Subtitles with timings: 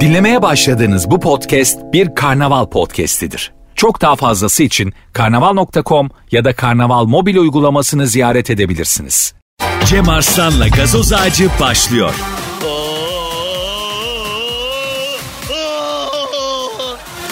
[0.00, 3.52] Dinlemeye başladığınız bu podcast bir karnaval podcastidir.
[3.74, 9.34] Çok daha fazlası için karnaval.com ya da karnaval mobil uygulamasını ziyaret edebilirsiniz.
[9.84, 12.14] Cem Arslan'la gazoz ağacı başlıyor.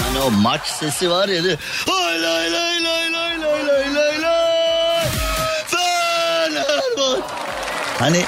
[0.02, 1.42] Hani o maç sesi var ya.
[1.42, 5.06] Lay lay lay lay lay lay lay lay.
[5.66, 7.22] Fenerbahçe.
[7.98, 8.24] Hani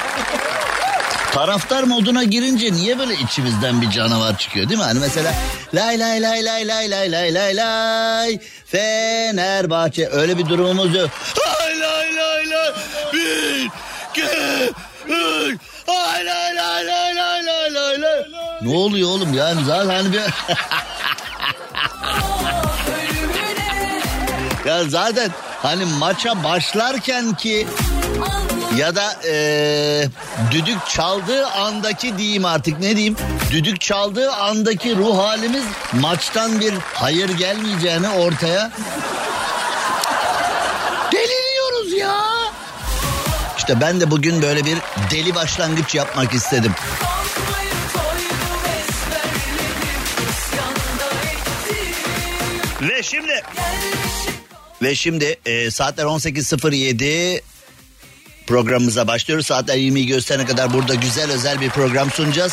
[1.33, 4.85] taraftar moduna girince niye böyle içimizden bir canavar çıkıyor değil mi?
[4.85, 5.35] Hani mesela
[5.75, 11.11] lay lay lay lay lay lay lay lay lay Fenerbahçe öyle bir durumumuz yok.
[11.45, 12.73] Hay lay lay lay
[13.13, 13.71] bir
[14.11, 14.23] iki
[15.09, 18.23] üç hay lay lay lay lay lay lay lay.
[18.63, 20.21] Ne oluyor oğlum yani zaten hani bir...
[24.69, 25.31] Ya zaten
[25.63, 27.67] hani maça başlarken ki
[28.77, 30.09] ya da eee,
[30.51, 33.17] düdük çaldığı andaki diyeyim artık ne diyeyim
[33.51, 38.71] düdük çaldığı andaki ruh halimiz maçtan bir hayır gelmeyeceğini ortaya
[41.13, 42.17] deliriyoruz ya.
[43.59, 44.79] İşte ben de bugün böyle bir
[45.11, 46.73] deli başlangıç yapmak istedim.
[52.83, 53.43] Ve şimdi
[54.83, 57.41] ve şimdi e, saatler 18.07
[58.51, 59.47] programımıza başlıyoruz.
[59.47, 62.53] Saatler 20'yi gösterene kadar burada güzel özel bir program sunacağız.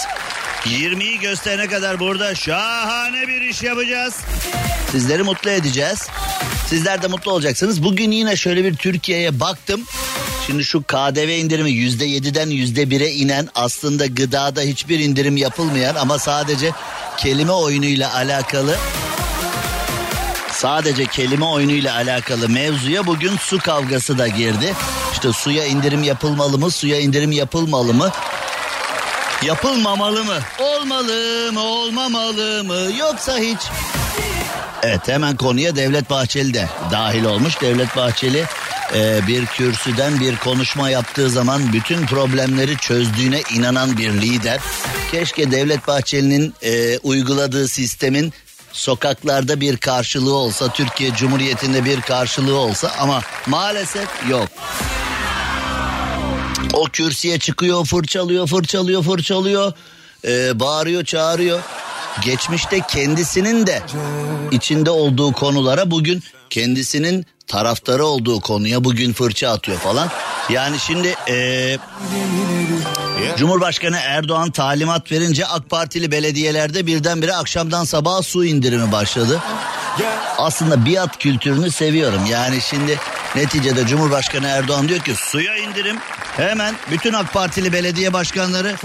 [0.66, 4.16] 20'yi gösterene kadar burada şahane bir iş yapacağız.
[4.92, 6.08] Sizleri mutlu edeceğiz.
[6.68, 7.84] Sizler de mutlu olacaksınız.
[7.84, 9.82] Bugün yine şöyle bir Türkiye'ye baktım.
[10.48, 16.72] Şimdi şu KDV indirimi %7'den %1'e inen aslında gıdada hiçbir indirim yapılmayan ama sadece
[17.18, 18.76] kelime oyunuyla alakalı
[20.52, 24.74] Sadece kelime oyunuyla alakalı mevzuya bugün su kavgası da girdi.
[25.18, 28.12] İşte suya indirim yapılmalı mı, suya indirim yapılmalı mı?
[29.46, 30.38] Yapılmamalı mı?
[30.60, 32.78] Olmalı mı, olmamalı mı?
[33.00, 33.60] Yoksa hiç?
[34.84, 37.62] Evet hemen konuya Devlet Bahçeli de dahil olmuş.
[37.62, 38.46] Devlet Bahçeli
[38.96, 44.60] e, bir kürsüden bir konuşma yaptığı zaman bütün problemleri çözdüğüne inanan bir lider.
[45.12, 48.34] Keşke Devlet Bahçeli'nin e, uyguladığı sistemin
[48.72, 54.48] sokaklarda bir karşılığı olsa, Türkiye Cumhuriyeti'nde bir karşılığı olsa ama maalesef yok.
[56.74, 59.74] O kürsüye çıkıyor, fırçalıyor, fırçalıyor, fırçalıyor,
[60.28, 61.60] ee, bağırıyor, çağırıyor.
[62.26, 63.82] Geçmişte kendisinin de
[64.52, 70.10] içinde olduğu konulara bugün kendisinin taraftarı olduğu konuya bugün fırça atıyor falan.
[70.50, 71.78] Yani şimdi ee,
[73.38, 79.42] Cumhurbaşkanı Erdoğan talimat verince AK Partili belediyelerde birdenbire akşamdan sabaha su indirimi başladı.
[80.38, 82.22] Aslında biat kültürünü seviyorum.
[82.30, 83.00] Yani şimdi
[83.36, 85.98] neticede Cumhurbaşkanı Erdoğan diyor ki suya indirim
[86.38, 88.76] hemen bütün AK Partili belediye başkanları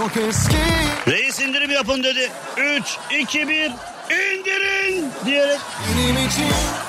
[1.09, 2.31] reis indirim yapın dedi.
[2.57, 2.85] 3,
[3.21, 3.55] 2, 1
[4.11, 5.59] indirin diyerek.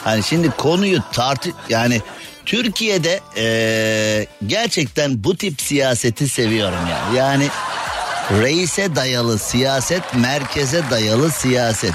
[0.03, 2.01] Hani şimdi konuyu tartı yani
[2.46, 7.18] Türkiye'de eee, gerçekten bu tip siyaseti seviyorum yani.
[7.18, 7.47] Yani
[8.41, 11.94] reise dayalı siyaset, merkeze dayalı siyaset.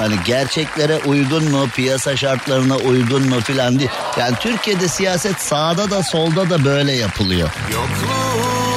[0.00, 3.90] Hani gerçeklere uygun mu, piyasa şartlarına uygun mu filan değil.
[4.18, 7.50] Yani Türkiye'de siyaset sağda da solda da böyle yapılıyor.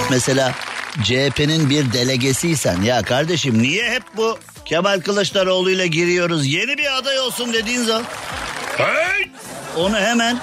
[0.09, 0.53] Mesela
[1.03, 7.19] CHP'nin bir delegesiysen ya kardeşim niye hep bu Kemal Kılıçdaroğlu ile giriyoruz yeni bir aday
[7.19, 8.03] olsun dediğin zaman
[8.77, 9.31] hey!
[9.77, 10.39] onu hemen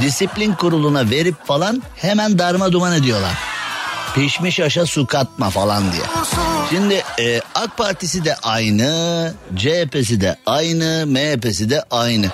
[0.00, 3.32] disiplin kuruluna verip falan hemen darma duman ediyorlar.
[4.14, 6.02] Pişmiş aşa su katma falan diye.
[6.74, 12.26] Şimdi e, AK Partisi de aynı, CHP'si de aynı, MHP'si de aynı.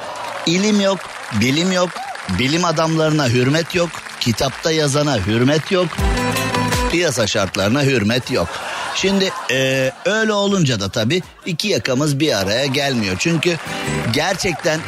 [0.47, 0.99] İlim yok,
[1.41, 1.91] bilim yok,
[2.39, 3.91] bilim adamlarına hürmet yok,
[4.21, 5.89] kitapta yazana hürmet yok,
[6.91, 8.49] piyasa şartlarına hürmet yok.
[8.95, 13.17] Şimdi e, öyle olunca da tabii iki yakamız bir araya gelmiyor.
[13.19, 13.57] Çünkü
[14.13, 14.81] gerçekten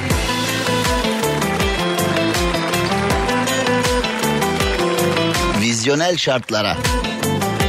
[5.60, 6.76] vizyonel şartlara,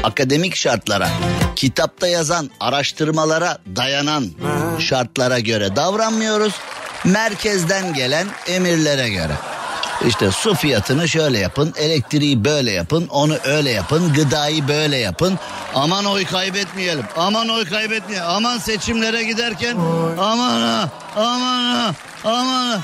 [0.04, 1.10] akademik şartlara,
[1.56, 4.26] kitapta yazan araştırmalara dayanan
[4.80, 6.54] şartlara göre davranmıyoruz.
[7.04, 9.34] Merkezden gelen emirlere göre.
[10.08, 15.40] İşte su fiyatını şöyle yapın, elektriği böyle yapın, onu öyle yapın, gıdayı böyle yapın.
[15.76, 19.78] Aman oy kaybetmeyelim, aman oy kaybetmeyelim, aman seçimlere giderken
[20.20, 21.94] aman ha, aman ha,
[22.24, 22.80] aman ha.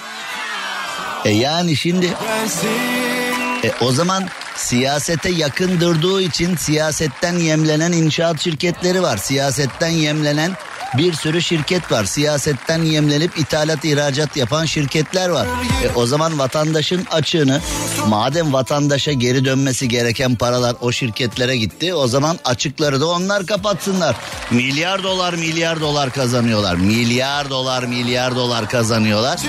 [1.25, 2.13] E yani şimdi
[3.63, 9.17] e o zaman siyasete yakın durduğu için siyasetten yemlenen inşaat şirketleri var.
[9.17, 10.51] Siyasetten yemlenen
[10.97, 12.05] bir sürü şirket var.
[12.05, 15.47] Siyasetten yemlenip ithalat ihracat yapan şirketler var.
[15.83, 17.61] E, o zaman vatandaşın açığını
[18.07, 21.93] madem vatandaşa geri dönmesi gereken paralar o şirketlere gitti.
[21.93, 24.15] O zaman açıkları da onlar kapatsınlar.
[24.51, 26.75] Milyar dolar milyar dolar kazanıyorlar.
[26.75, 29.39] Milyar dolar milyar dolar kazanıyorlar.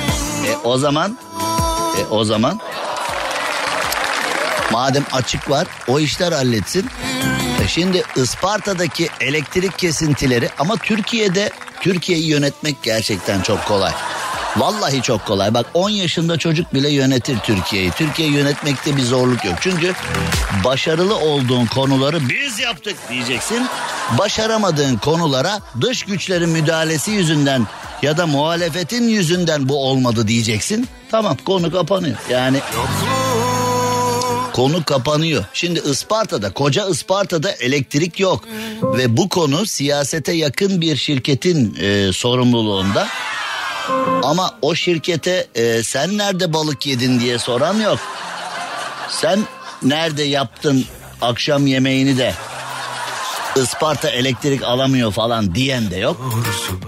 [0.47, 1.19] E, o zaman
[1.99, 2.61] e, o zaman
[4.73, 6.87] madem açık var o işler halletsin.
[7.65, 11.51] E şimdi Isparta'daki elektrik kesintileri ama Türkiye'de
[11.81, 13.93] Türkiye'yi yönetmek gerçekten çok kolay.
[14.57, 15.55] Vallahi çok kolay.
[15.55, 17.91] Bak 10 yaşında çocuk bile yönetir Türkiye'yi.
[17.91, 19.55] Türkiye yönetmekte bir zorluk yok.
[19.61, 19.93] Çünkü
[20.65, 23.67] başarılı olduğun konuları biz yaptık diyeceksin.
[24.19, 27.67] Başaramadığın konulara dış güçlerin müdahalesi yüzünden
[28.03, 30.89] ya da muhalefetin yüzünden bu olmadı diyeceksin.
[31.11, 32.17] Tamam konu kapanıyor.
[32.31, 32.61] Yani
[34.53, 35.45] konu kapanıyor.
[35.53, 38.45] Şimdi Isparta'da koca Isparta'da elektrik yok
[38.83, 43.09] ve bu konu siyasete yakın bir şirketin e, sorumluluğunda.
[44.23, 47.99] Ama o şirkete e, sen nerede balık yedin diye soran yok.
[49.09, 49.41] Sen
[49.83, 50.85] nerede yaptın
[51.23, 52.35] akşam yemeğini de
[53.57, 56.35] Isparta elektrik alamıyor falan diyen de yok.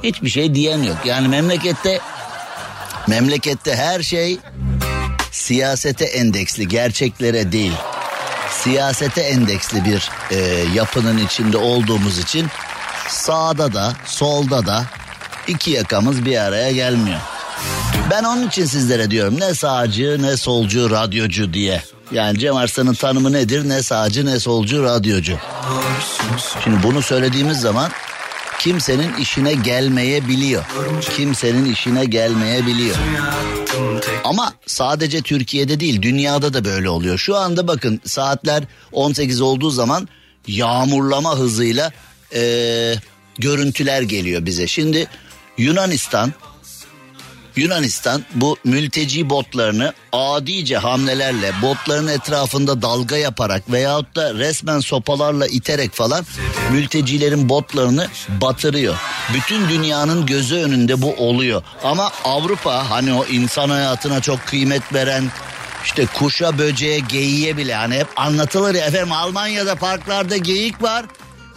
[0.03, 0.97] Hiçbir şey diyen yok.
[1.05, 2.01] Yani memlekette
[3.07, 4.39] memlekette her şey
[5.33, 7.73] siyasete endeksli, gerçeklere değil.
[8.51, 12.47] Siyasete endeksli bir e, yapının içinde olduğumuz için
[13.09, 14.85] sağda da solda da
[15.49, 17.21] iki yakamız bir araya gelmiyor.
[18.11, 21.83] Ben onun için sizlere diyorum ne sağcı ne solcu radyocu diye.
[22.13, 23.69] Yani Cem Arslan'ın tanımı nedir?
[23.69, 25.39] Ne sağcı ne solcu radyocu.
[26.65, 27.91] Şimdi bunu söylediğimiz zaman
[28.59, 30.65] kimsenin işine gelmeyebiliyor.
[31.17, 32.97] Kimsenin işine gelmeyebiliyor.
[34.25, 37.19] Ama sadece Türkiye'de değil dünyada da böyle oluyor.
[37.19, 40.09] Şu anda bakın saatler 18 olduğu zaman
[40.47, 41.93] yağmurlama hızıyla
[42.35, 42.95] ee,
[43.39, 44.67] görüntüler geliyor bize.
[44.67, 45.07] Şimdi
[45.59, 46.33] Yunanistan
[47.57, 55.93] Yunanistan bu mülteci botlarını adice hamlelerle botların etrafında dalga yaparak veyahut da resmen sopalarla iterek
[55.93, 56.25] falan
[56.73, 58.09] mültecilerin botlarını
[58.41, 58.97] batırıyor.
[59.35, 61.63] Bütün dünyanın gözü önünde bu oluyor.
[61.85, 65.25] Ama Avrupa hani o insan hayatına çok kıymet veren
[65.85, 71.05] işte kuşa böceğe geyiğe bile hani hep anlatılır ya efendim Almanya'da parklarda geyik var.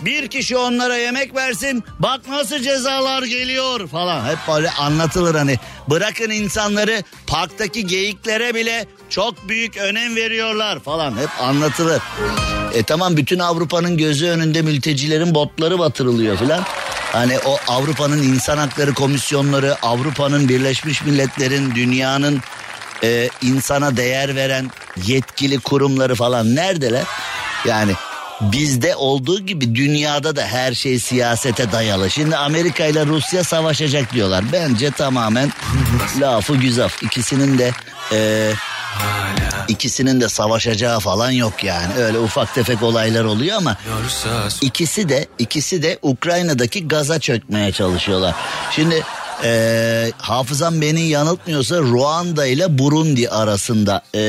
[0.06, 4.26] Bir kişi onlara yemek versin bak nasıl cezalar geliyor falan.
[4.26, 5.60] Hep böyle anlatılır hani
[5.90, 12.02] bırakın insanları parktaki geyiklere bile çok büyük önem veriyorlar falan hep anlatılır.
[12.74, 16.64] E tamam bütün Avrupa'nın gözü önünde mültecilerin botları batırılıyor falan.
[17.12, 22.42] Hani o Avrupa'nın insan hakları komisyonları, Avrupa'nın Birleşmiş Milletler'in, dünyanın
[23.04, 24.72] e, insana değer veren
[25.06, 27.04] yetkili kurumları falan neredeler?
[27.66, 27.92] Yani
[28.42, 32.10] bizde olduğu gibi dünyada da her şey siyasete dayalı.
[32.10, 34.44] Şimdi Amerika ile Rusya savaşacak diyorlar.
[34.54, 35.52] Bence tamamen
[36.20, 37.04] lafı güzaf.
[37.04, 37.72] İkisinin de
[38.12, 38.52] e,
[39.68, 41.94] ikisinin de savaşacağı falan yok yani.
[41.98, 43.78] Öyle ufak tefek olaylar oluyor ama
[44.62, 48.36] ikisi de ikisi de Ukrayna'daki gaza çökmeye çalışıyorlar.
[48.72, 49.04] Şimdi
[49.44, 54.20] e, hafızam beni yanıltmıyorsa Ruanda ile Burundi arasında e,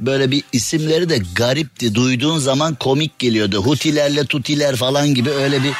[0.00, 1.94] böyle bir isimleri de garipti.
[1.94, 3.62] Duyduğun zaman komik geliyordu.
[3.62, 5.72] Hutilerle Tutiler falan gibi öyle bir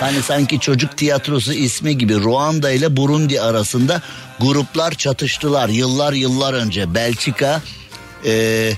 [0.00, 4.02] hani sanki çocuk tiyatrosu ismi gibi Ruanda ile Burundi arasında
[4.40, 6.94] gruplar çatıştılar yıllar yıllar önce.
[6.94, 7.62] Belçika
[8.24, 8.72] e,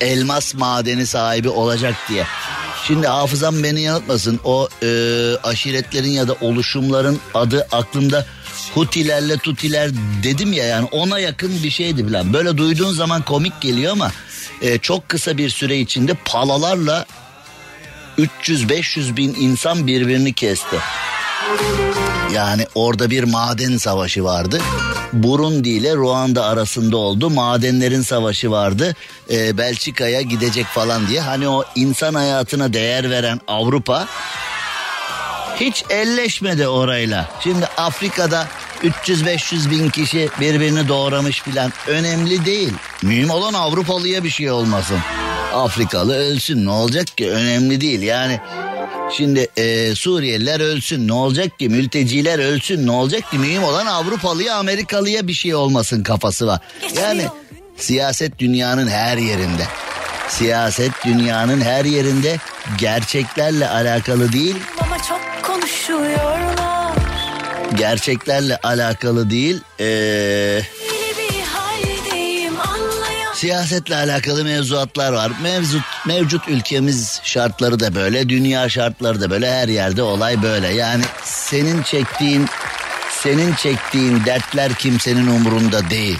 [0.00, 2.26] elmas madeni sahibi olacak diye.
[2.86, 4.40] Şimdi hafızam beni yanıltmasın.
[4.44, 4.86] O e,
[5.42, 8.26] aşiretlerin ya da oluşumların adı aklımda
[8.74, 9.90] Hutilerle Tutiler
[10.22, 12.32] dedim ya yani ona yakın bir şeydi falan.
[12.32, 14.12] Böyle duyduğun zaman komik geliyor ama
[14.62, 17.06] e, çok kısa bir süre içinde palalarla
[18.18, 20.76] 300-500 bin insan birbirini kesti.
[22.34, 24.60] Yani orada bir maden savaşı vardı.
[25.12, 27.30] Burundi ile Ruanda arasında oldu.
[27.30, 28.96] Madenlerin savaşı vardı.
[29.30, 31.20] Ee, Belçika'ya gidecek falan diye.
[31.20, 34.08] Hani o insan hayatına değer veren Avrupa
[35.60, 37.28] hiç elleşmedi orayla.
[37.40, 38.48] Şimdi Afrika'da
[38.82, 42.72] 300-500 bin kişi birbirini doğramış filan önemli değil.
[43.02, 44.98] Mühim olan Avrupalıya bir şey olmasın.
[45.52, 48.40] Afrikalı ölsün ne olacak ki önemli değil yani
[49.16, 54.56] Şimdi e, Suriyeliler ölsün ne olacak ki mülteciler ölsün ne olacak ki mühim olan Avrupalıya
[54.56, 56.60] Amerikalıya bir şey olmasın kafası var.
[56.96, 57.26] Yani
[57.76, 59.62] siyaset dünyanın her yerinde.
[60.28, 62.38] Siyaset dünyanın her yerinde
[62.78, 64.56] gerçeklerle alakalı değil.
[64.80, 66.96] Ama çok konuşuyorlar.
[67.74, 69.60] Gerçeklerle alakalı değil.
[69.78, 70.62] Eee
[73.42, 75.32] Siyasetle alakalı mevzuatlar var.
[75.42, 80.68] Mevcut mevcut ülkemiz şartları da böyle, dünya şartları da böyle, her yerde olay böyle.
[80.68, 82.46] Yani senin çektiğin
[83.10, 86.18] senin çektiğin dertler kimsenin umurunda değil.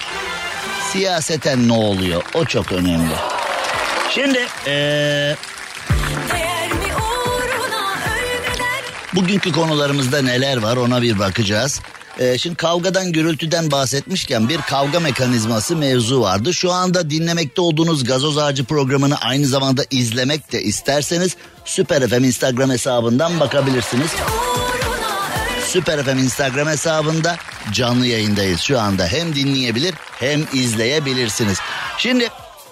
[0.93, 2.23] Siyaseten ne oluyor?
[2.35, 3.15] O çok önemli.
[4.15, 5.37] Şimdi ee,
[9.15, 11.81] bugünkü konularımızda neler var ona bir bakacağız.
[12.19, 16.55] Ee, şimdi kavgadan gürültüden bahsetmişken bir kavga mekanizması mevzu vardı.
[16.55, 22.71] Şu anda dinlemekte olduğunuz gazoz ağacı programını aynı zamanda izlemek de isterseniz Süper FM Instagram
[22.71, 24.11] hesabından bakabilirsiniz.
[25.67, 27.37] Süper FM Instagram hesabında
[27.73, 29.07] canlı yayındayız şu anda.
[29.07, 31.59] Hem dinleyebilir hem izleyebilirsiniz.
[31.99, 32.29] Şimdi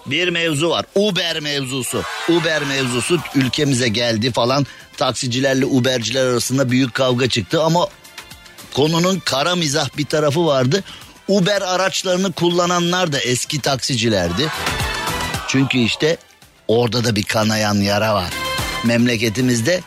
[0.07, 0.85] bir mevzu var.
[0.95, 2.03] Uber mevzusu.
[2.29, 4.67] Uber mevzusu ülkemize geldi falan.
[4.97, 7.89] Taksicilerle Uberciler arasında büyük kavga çıktı ama
[8.75, 10.85] konunun kara mizah bir tarafı vardı.
[11.29, 14.49] Uber araçlarını kullananlar da eski taksicilerdi.
[15.49, 16.17] Çünkü işte
[16.69, 18.31] orada da bir kanayan yara var.
[18.85, 19.81] Memleketimizde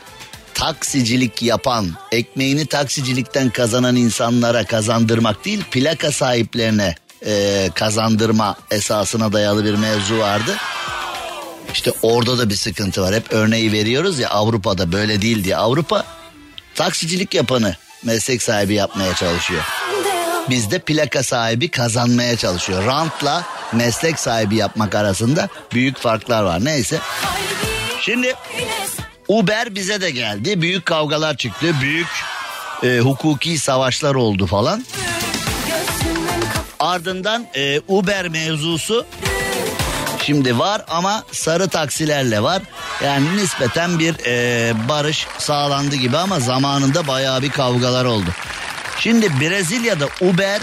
[0.54, 9.74] taksicilik yapan, ekmeğini taksicilikten kazanan insanlara kazandırmak değil, plaka sahiplerine e, kazandırma esasına dayalı bir
[9.74, 10.58] mevzu vardı.
[11.74, 13.16] İşte orada da bir sıkıntı var.
[13.16, 15.58] Hep örneği veriyoruz ya Avrupa'da böyle değil diye.
[15.58, 16.06] Avrupa
[16.76, 19.64] taksicilik yapanı meslek sahibi yapmaya çalışıyor.
[20.50, 22.86] Bizde plaka sahibi kazanmaya çalışıyor.
[22.86, 23.44] Rantla
[23.74, 26.66] meslek sahibi yapmak arasında büyük farklar var.
[26.66, 27.00] Neyse.
[28.02, 28.36] Şimdi
[29.28, 30.62] Uber bize de geldi.
[30.62, 31.76] Büyük kavgalar çıktı.
[31.82, 32.08] Büyük
[32.84, 34.86] e, hukuki savaşlar oldu falan.
[36.80, 39.06] Ardından e, Uber mevzusu
[40.26, 42.62] şimdi var ama sarı taksilerle var.
[43.04, 48.30] Yani nispeten bir e, barış sağlandı gibi ama zamanında bayağı bir kavgalar oldu.
[49.00, 50.62] Şimdi Brezilya'da Uber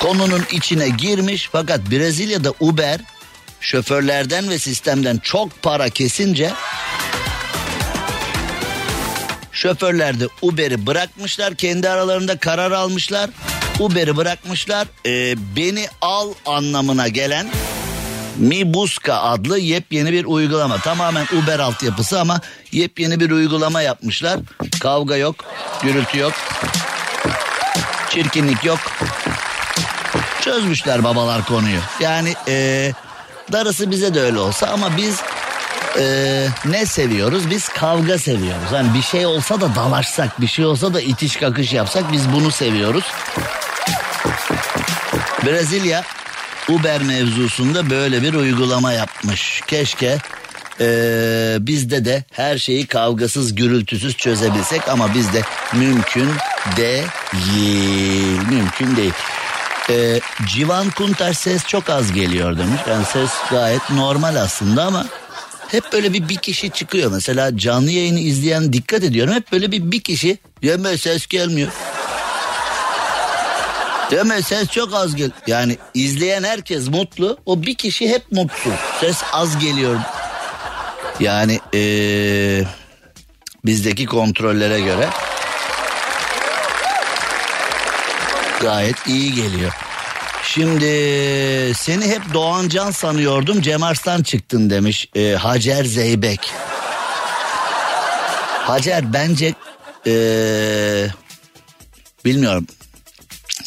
[0.00, 3.00] konunun içine girmiş fakat Brezilya'da Uber
[3.60, 6.52] şoförlerden ve sistemden çok para kesince
[9.52, 13.30] şoförler de Uber'i bırakmışlar kendi aralarında karar almışlar.
[13.80, 17.46] Uber'i bırakmışlar e, beni al anlamına gelen
[18.36, 20.78] Mibuska adlı yepyeni bir uygulama.
[20.78, 22.40] Tamamen Uber altyapısı ama
[22.72, 24.40] yepyeni bir uygulama yapmışlar.
[24.80, 25.36] Kavga yok,
[25.82, 26.32] gürültü yok,
[28.10, 28.78] çirkinlik yok.
[30.40, 31.80] Çözmüşler babalar konuyu.
[32.00, 32.92] Yani e,
[33.52, 35.20] darısı bize de öyle olsa ama biz
[35.98, 37.50] e, ne seviyoruz?
[37.50, 38.70] Biz kavga seviyoruz.
[38.70, 42.50] Hani bir şey olsa da dalaşsak, bir şey olsa da itiş kakış yapsak biz bunu
[42.50, 43.04] seviyoruz.
[45.46, 46.04] Brezilya
[46.68, 49.60] Uber mevzusunda böyle bir uygulama yapmış.
[49.66, 50.18] Keşke
[50.80, 55.42] ee, bizde de her şeyi kavgasız gürültüsüz çözebilsek ama bizde
[55.72, 56.28] mümkün
[56.76, 57.02] değil.
[58.50, 59.12] Mümkün değil.
[59.90, 62.80] Ee, Civan Kuntaş ses çok az geliyor demiş.
[62.88, 65.06] Yani ses gayet normal aslında ama
[65.68, 67.12] hep böyle bir bir kişi çıkıyor.
[67.12, 69.34] Mesela canlı yayını izleyen dikkat ediyorum.
[69.34, 70.38] Hep böyle bir bir kişi.
[70.62, 71.68] Yeme ses gelmiyor.
[74.10, 74.42] Değil mi?
[74.42, 75.30] Ses çok az gel.
[75.46, 77.38] Yani izleyen herkes mutlu.
[77.46, 78.72] O bir kişi hep mutsuz.
[79.00, 79.96] Ses az geliyor.
[81.20, 82.64] Yani ee,
[83.64, 85.08] bizdeki kontrollere göre
[88.60, 89.72] gayet iyi geliyor.
[90.42, 90.84] Şimdi
[91.74, 96.52] seni hep Doğancan sanıyordum Cem Arslan çıktın demiş e, Hacer Zeybek.
[98.62, 99.54] Hacer bence
[100.06, 100.14] e,
[102.24, 102.66] bilmiyorum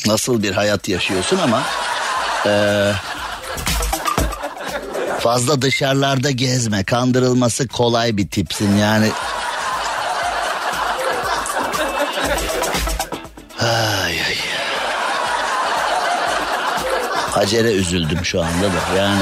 [0.05, 1.61] nasıl bir hayat yaşıyorsun ama
[2.45, 2.91] e,
[5.19, 9.11] fazla dışarılarda gezme kandırılması kolay bir tipsin yani.
[13.59, 14.37] Ay ay.
[17.31, 19.21] Hacer'e üzüldüm şu anda da yani.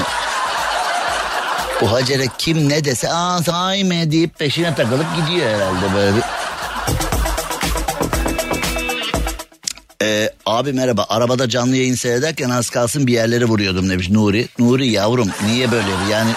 [1.81, 6.23] Bu Hacer'e kim ne dese aa sahi mi deyip peşine takılıp gidiyor herhalde böyle bir.
[10.51, 14.47] Abi merhaba arabada canlı yayın seyrederken az kalsın bir yerlere vuruyordum demiş Nuri.
[14.59, 16.31] Nuri yavrum niye böyle yani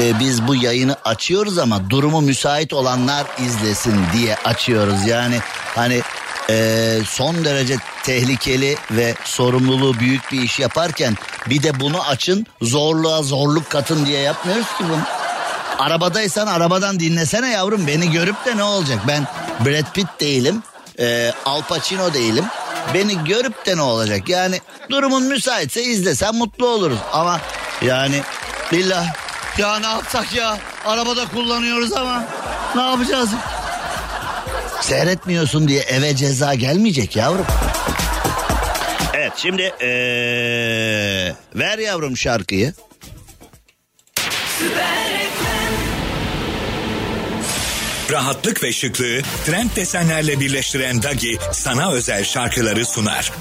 [0.00, 5.06] e, biz bu yayını açıyoruz ama durumu müsait olanlar izlesin diye açıyoruz.
[5.06, 5.38] Yani
[5.74, 6.02] hani
[6.50, 11.16] e, son derece tehlikeli ve sorumluluğu büyük bir iş yaparken
[11.48, 15.02] bir de bunu açın zorluğa zorluk katın diye yapmıyoruz ki bunu.
[15.78, 19.26] Arabadaysan arabadan dinlesene yavrum beni görüp de ne olacak ben
[19.64, 20.62] Brad Pitt değilim
[20.98, 22.44] e, Al Pacino değilim
[22.94, 24.60] beni görüp de ne olacak yani
[24.90, 27.40] durumun müsaitse izlesen mutlu oluruz ama
[27.82, 28.22] yani
[28.72, 29.06] billah
[29.58, 32.24] ya ne yapsak ya arabada kullanıyoruz ama
[32.74, 33.30] ne yapacağız
[34.82, 37.46] Seyretmiyorsun diye eve ceza gelmeyecek yavrum.
[39.14, 39.88] Evet şimdi ee,
[41.54, 42.72] ver yavrum şarkıyı.
[48.12, 53.32] Rahatlık ve şıklığı trend desenlerle birleştiren Dagi sana özel şarkıları sunar.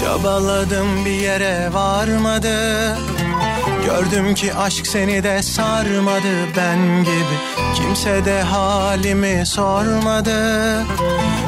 [0.00, 2.96] Çabaladım bir yere varmadı
[3.84, 7.36] Gördüm ki aşk seni de sarmadı ben gibi.
[7.74, 10.82] Kimse de halimi sormadı.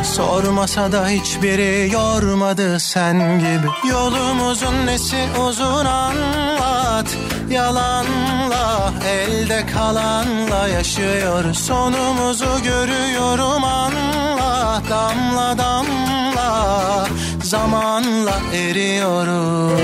[0.02, 3.88] Sormasa da hiçbiri yormadı sen gibi.
[3.90, 7.06] Yolumuzun nesi uzun anlat.
[7.50, 14.82] Yalanla elde kalanla yaşıyoruz Sonumuzu görüyorum anla.
[14.90, 17.06] Damla damla
[17.42, 19.80] zamanla eriyoruz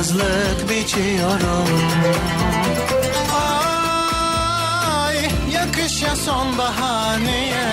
[0.00, 1.68] Yalnızlık biçiyorum.
[5.06, 5.16] Ay
[5.52, 7.66] yakışa sonbaharniye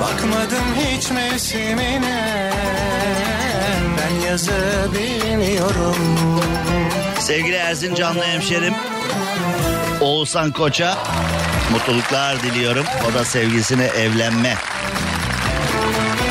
[0.00, 2.50] Bakmadım hiç mevsimine.
[3.98, 5.96] Ben yazı bilmiyorum.
[7.20, 8.74] Sevgili Erzincanlı hemşerim
[10.00, 10.98] Oğuzhan Koç'a
[11.72, 12.84] mutluluklar diliyorum.
[13.10, 14.56] O da sevgilisine evlenme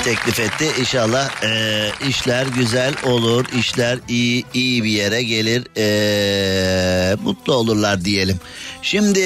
[0.03, 0.71] teklif etti.
[0.79, 8.39] İnşallah eee, işler güzel olur, işler iyi iyi bir yere gelir, eee, mutlu olurlar diyelim.
[8.81, 9.19] Şimdi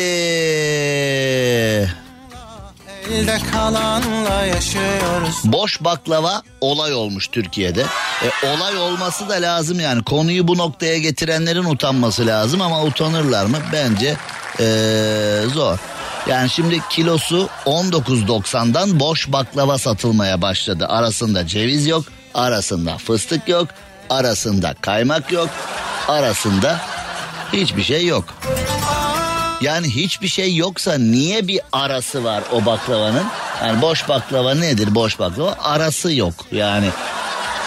[3.14, 7.86] Elde kalanla yaşıyoruz boş baklava olay olmuş Türkiye'de.
[8.24, 13.58] E, olay olması da lazım yani konuyu bu noktaya getirenlerin utanması lazım ama utanırlar mı?
[13.74, 14.16] Bence
[14.60, 14.66] e,
[15.54, 15.78] zor.
[16.28, 20.86] Yani şimdi kilosu 19.90'dan boş baklava satılmaya başladı.
[20.90, 23.68] Arasında ceviz yok, arasında fıstık yok,
[24.10, 25.50] arasında kaymak yok,
[26.08, 26.80] arasında
[27.54, 28.26] hiçbir şey yok.
[29.62, 33.26] Yani hiçbir şey yoksa niye bir arası var o baklavanın?
[33.64, 35.56] Yani boş baklava nedir boş baklava?
[35.64, 36.90] Arası yok yani.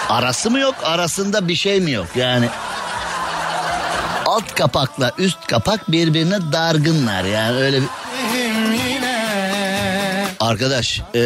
[0.08, 2.48] Arası mı yok arasında bir şey mi yok yani.
[4.26, 7.88] Alt kapakla üst kapak birbirine dargınlar yani öyle bir...
[10.40, 11.18] Arkadaş ee,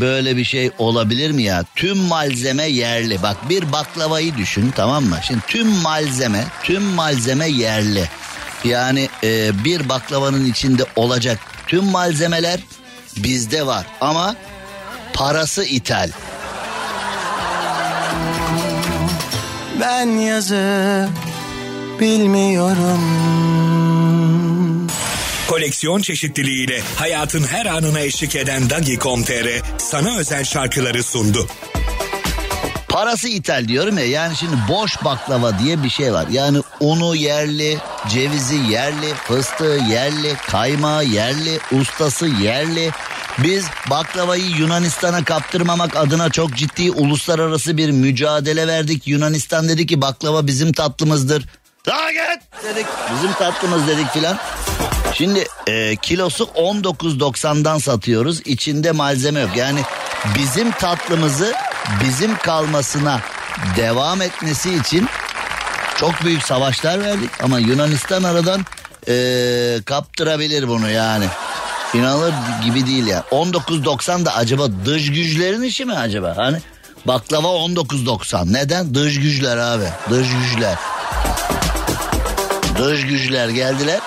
[0.00, 1.64] böyle bir şey olabilir mi ya?
[1.76, 3.22] Tüm malzeme yerli.
[3.22, 5.18] Bak bir baklavayı düşün tamam mı?
[5.22, 8.08] Şimdi tüm malzeme, tüm malzeme yerli.
[8.64, 12.60] Yani ee, bir baklavanın içinde olacak tüm malzemeler
[13.16, 13.86] bizde var.
[14.00, 14.36] Ama
[15.12, 16.10] parası ithal.
[19.80, 21.08] Ben yazı
[22.00, 23.00] bilmiyorum
[25.50, 31.46] Koleksiyon çeşitliliğiyle hayatın her anına eşlik eden Dagi.com.tr sana özel şarkıları sundu.
[32.88, 36.26] Parası ithal diyorum ya yani şimdi boş baklava diye bir şey var.
[36.30, 42.90] Yani unu yerli, cevizi yerli, fıstığı yerli, kaymağı yerli, ustası yerli.
[43.38, 49.08] Biz baklavayı Yunanistan'a kaptırmamak adına çok ciddi uluslararası bir mücadele verdik.
[49.08, 51.44] Yunanistan dedi ki baklava bizim tatlımızdır.
[51.86, 54.38] Daha git dedik bizim tatlımız dedik filan.
[55.14, 58.40] Şimdi e, kilosu 19.90'dan satıyoruz.
[58.44, 59.56] İçinde malzeme yok.
[59.56, 59.80] Yani
[60.38, 61.54] bizim tatlımızı
[62.04, 63.20] bizim kalmasına
[63.76, 65.08] devam etmesi için
[65.96, 67.30] çok büyük savaşlar verdik.
[67.42, 68.66] Ama Yunanistan aradan
[69.08, 69.14] e,
[69.84, 71.24] kaptırabilir bunu yani.
[71.94, 73.24] İnanılır gibi değil ya.
[73.30, 76.36] 19.90 da acaba dış güçlerin işi mi acaba?
[76.36, 76.58] Hani
[77.06, 78.52] baklava 19.90.
[78.52, 78.94] Neden?
[78.94, 79.84] Dış güçler abi.
[80.10, 80.74] Dış güçler.
[82.78, 84.00] Dış güçler geldiler.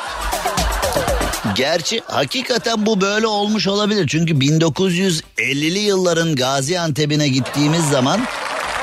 [1.55, 4.07] Gerçi hakikaten bu böyle olmuş olabilir.
[4.07, 8.21] Çünkü 1950'li yılların Gaziantep'ine gittiğimiz zaman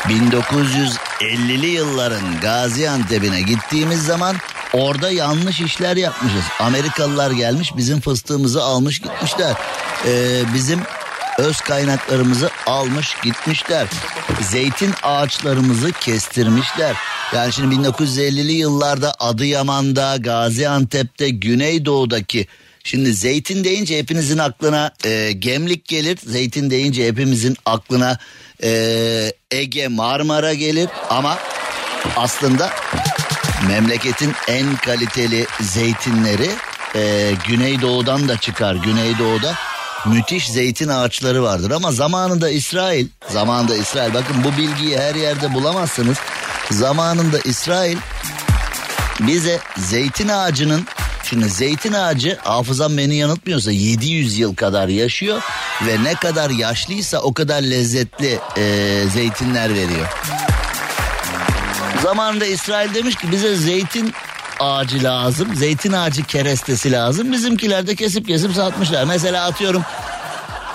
[0.04, 4.36] 1950'li yılların Gaziantep'ine gittiğimiz zaman
[4.72, 6.44] orada yanlış işler yapmışız.
[6.60, 9.54] Amerikalılar gelmiş bizim fıstığımızı almış gitmişler.
[10.06, 10.80] Ee, bizim
[11.40, 13.86] öz kaynaklarımızı almış gitmişler.
[14.40, 16.96] Zeytin ağaçlarımızı kestirmişler.
[17.34, 22.46] Yani şimdi 1950'li yıllarda Adıyaman'da, Gaziantep'te, Güneydoğu'daki
[22.84, 26.18] Şimdi zeytin deyince hepinizin aklına e, gemlik gelir.
[26.26, 28.18] Zeytin deyince hepimizin aklına
[28.62, 30.88] e, Ege, Marmara gelir.
[31.10, 31.38] Ama
[32.16, 32.70] aslında
[33.68, 36.50] memleketin en kaliteli zeytinleri
[36.94, 38.74] e, Güneydoğu'dan da çıkar.
[38.74, 39.54] Güneydoğu'da
[40.06, 46.16] müthiş zeytin ağaçları vardır ama zamanında İsrail, zamanında İsrail bakın bu bilgiyi her yerde bulamazsınız.
[46.70, 47.96] Zamanında İsrail
[49.20, 50.86] bize zeytin ağacının
[51.30, 55.42] Şimdi zeytin ağacı hafızam beni yanıltmıyorsa 700 yıl kadar yaşıyor
[55.86, 60.08] ve ne kadar yaşlıysa o kadar lezzetli e, zeytinler veriyor.
[62.02, 64.14] Zamanında İsrail demiş ki bize zeytin
[64.60, 65.54] ağacı lazım.
[65.54, 67.32] Zeytin ağacı kerestesi lazım.
[67.32, 69.04] Bizimkiler de kesip kesip satmışlar.
[69.04, 69.84] Mesela atıyorum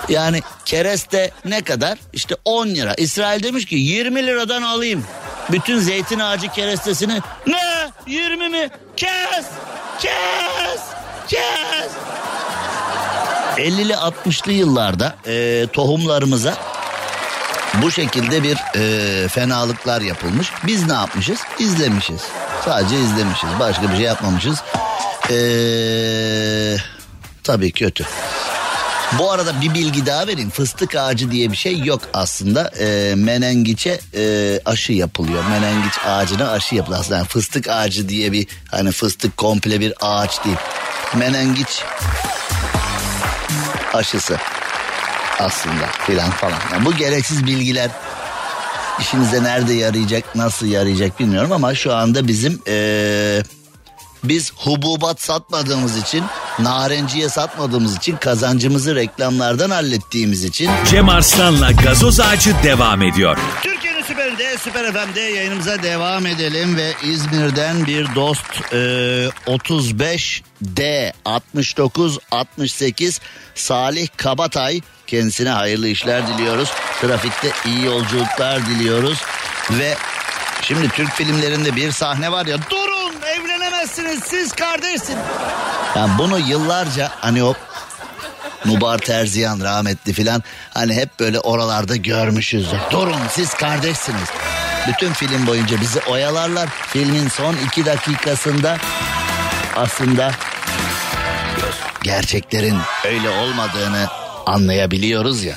[0.08, 1.98] yani kereste ne kadar?
[2.12, 2.94] İşte 10 lira.
[2.94, 5.04] İsrail demiş ki 20 liradan alayım.
[5.52, 7.20] Bütün zeytin ağacı kerestesini.
[7.46, 7.90] Ne?
[8.06, 8.70] 20 mi?
[8.96, 9.46] Kes!
[10.00, 10.80] Kes!
[11.28, 11.90] Kes!
[13.56, 16.54] 50'li 60'lı yıllarda e, tohumlarımıza
[17.82, 20.52] bu şekilde bir e, fenalıklar yapılmış.
[20.66, 21.40] Biz ne yapmışız?
[21.58, 22.20] İzlemişiz.
[22.64, 23.48] Sadece izlemişiz.
[23.60, 24.62] Başka bir şey yapmamışız.
[25.30, 26.76] Eee
[27.44, 28.06] tabii kötü.
[29.18, 30.50] Bu arada bir bilgi daha vereyim.
[30.50, 32.70] Fıstık ağacı diye bir şey yok aslında.
[32.80, 35.44] E, menengiçe e, aşı yapılıyor.
[35.50, 37.00] Menengiç ağacına aşı yapılıyor.
[37.00, 40.56] Aslında yani fıstık ağacı diye bir hani fıstık komple bir ağaç değil.
[41.14, 41.82] Menengiç
[43.94, 44.38] aşısı
[45.40, 46.58] aslında filan falan.
[46.72, 47.90] Yani bu gereksiz bilgiler
[49.00, 53.42] işinize nerede yarayacak, nasıl yarayacak bilmiyorum ama şu anda bizim ee,
[54.24, 56.24] biz hububat satmadığımız için,
[56.58, 60.70] narenciye satmadığımız için, kazancımızı reklamlardan hallettiğimiz için.
[60.90, 63.38] Cem Arslan'la gazoz ağacı devam ediyor.
[63.62, 72.18] Türkiye'nin süperinde, Süper FM'de yayınımıza devam edelim ve İzmir'den bir dost e, 35 D 69
[72.30, 73.20] 68
[73.54, 76.72] Salih Kabatay kendisine hayırlı işler diliyoruz.
[77.00, 79.22] Trafikte iyi yolculuklar diliyoruz
[79.70, 79.94] ve
[80.62, 85.22] şimdi Türk filmlerinde bir sahne var ya durun evlenemezsiniz siz kardeşsiniz.
[85.96, 87.54] Yani bunu yıllarca hani o
[88.66, 90.42] Nubar Terziyan rahmetli filan
[90.74, 92.68] hani hep böyle oralarda görmüşüz.
[92.90, 94.28] Durun siz kardeşsiniz.
[94.88, 96.68] Bütün film boyunca bizi oyalarlar.
[96.68, 98.76] Filmin son iki dakikasında
[99.76, 100.32] aslında
[102.02, 104.06] gerçeklerin öyle olmadığını
[104.46, 105.56] anlayabiliyoruz ya.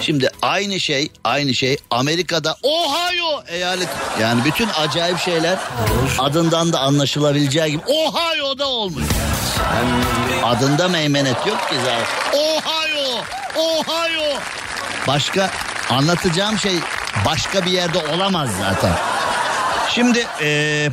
[0.00, 3.88] Şimdi aynı şey aynı şey Amerika'da Ohio eyalet
[4.20, 5.58] yani bütün acayip şeyler
[6.18, 9.04] adından da anlaşılabileceği gibi Ohio'da olmuş.
[10.44, 12.38] Adında meymenet yok ki zaten.
[12.38, 13.24] Ohio,
[13.56, 14.38] Ohio.
[15.06, 15.50] Başka
[15.90, 16.74] anlatacağım şey
[17.26, 18.92] başka bir yerde olamaz zaten.
[19.94, 20.88] Şimdi e,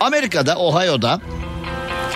[0.00, 1.20] Amerika'da Ohio'da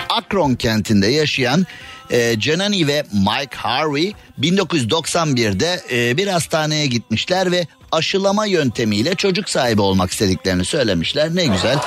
[0.09, 1.65] Akron kentinde yaşayan
[2.11, 9.81] e, Janani ve Mike Harvey 1991'de e, bir hastaneye gitmişler ve aşılama yöntemiyle çocuk sahibi
[9.81, 11.35] olmak istediklerini söylemişler.
[11.35, 11.77] Ne güzel.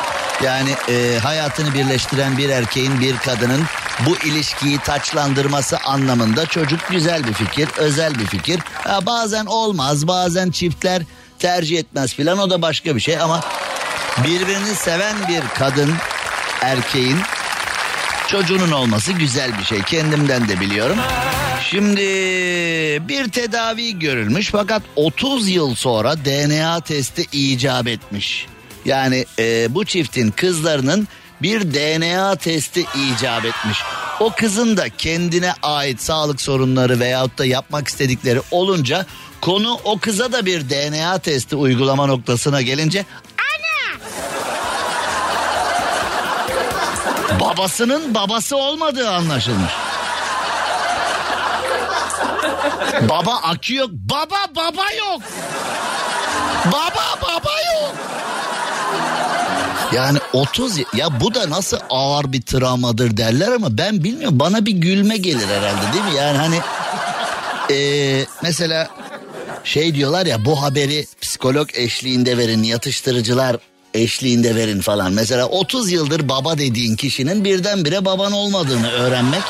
[0.44, 3.62] Yani e, hayatını birleştiren bir erkeğin bir kadının
[4.06, 8.60] bu ilişkiyi taçlandırması anlamında çocuk güzel bir fikir, özel bir fikir.
[8.74, 11.02] Ha, bazen olmaz, bazen çiftler
[11.38, 13.40] tercih etmez filan o da başka bir şey ama
[14.24, 15.94] birbirini seven bir kadın
[16.62, 17.18] erkeğin
[18.28, 19.82] çocuğunun olması güzel bir şey.
[19.82, 20.96] Kendimden de biliyorum.
[21.70, 22.00] Şimdi
[23.08, 28.46] bir tedavi görülmüş fakat 30 yıl sonra DNA testi icap etmiş.
[28.84, 31.08] Yani e, bu çiftin kızlarının
[31.42, 33.78] bir DNA testi icap etmiş.
[34.20, 39.06] O kızın da kendine ait sağlık sorunları veyahut da yapmak istedikleri olunca
[39.40, 43.04] konu o kıza da bir DNA testi uygulama noktasına gelince
[47.40, 49.72] babasının babası olmadığı anlaşılmış.
[53.08, 53.90] baba akü yok.
[53.92, 55.22] Baba baba yok.
[56.66, 57.94] Baba baba yok.
[59.94, 64.72] Yani 30 ya bu da nasıl ağır bir travmadır derler ama ben bilmiyorum bana bir
[64.72, 66.14] gülme gelir herhalde değil mi?
[66.16, 66.60] Yani hani
[67.70, 68.88] ee, mesela
[69.64, 73.56] şey diyorlar ya bu haberi psikolog eşliğinde verin yatıştırıcılar
[73.94, 75.12] eşliğinde verin falan.
[75.12, 79.42] Mesela 30 yıldır baba dediğin kişinin birdenbire baban olmadığını öğrenmek.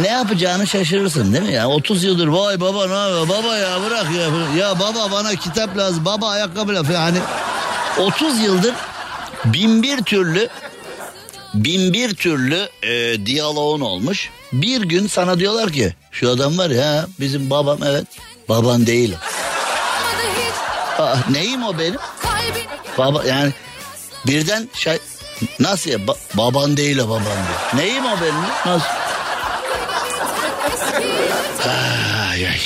[0.00, 1.52] Ne yapacağını şaşırırsın değil mi?
[1.52, 3.28] Yani 30 yıldır vay baba ne yapıyor?
[3.28, 4.56] Baba ya bırak ya.
[4.66, 6.04] Ya baba bana kitap lazım.
[6.04, 6.94] Baba ayakkabı lazım.
[6.94, 7.18] Yani
[7.98, 8.74] 30 yıldır
[9.44, 10.48] bin bir türlü
[11.54, 14.30] bin bir türlü e, diyaloğun olmuş.
[14.52, 18.06] Bir gün sana diyorlar ki şu adam var ya bizim babam evet
[18.48, 19.14] baban değil.
[20.98, 21.98] Aa, neyim o benim?
[22.98, 23.52] Baba yani
[24.26, 24.98] birden şey
[25.60, 27.84] nasıl ya ba- baban değil o baban diyor.
[27.84, 28.42] Neyim o benim?
[28.66, 28.86] Nasıl?
[32.30, 32.58] Ay, ay.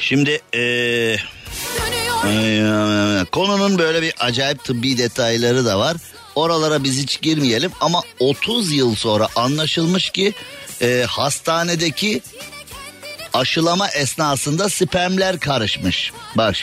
[0.00, 1.18] Şimdi eee
[3.32, 5.96] konunun böyle bir acayip tıbbi detayları da var.
[6.34, 10.34] Oralara biz hiç girmeyelim ama 30 yıl sonra anlaşılmış ki
[10.82, 12.22] e, hastanedeki
[13.36, 16.12] aşılama esnasında spermler karışmış.
[16.36, 16.54] Bak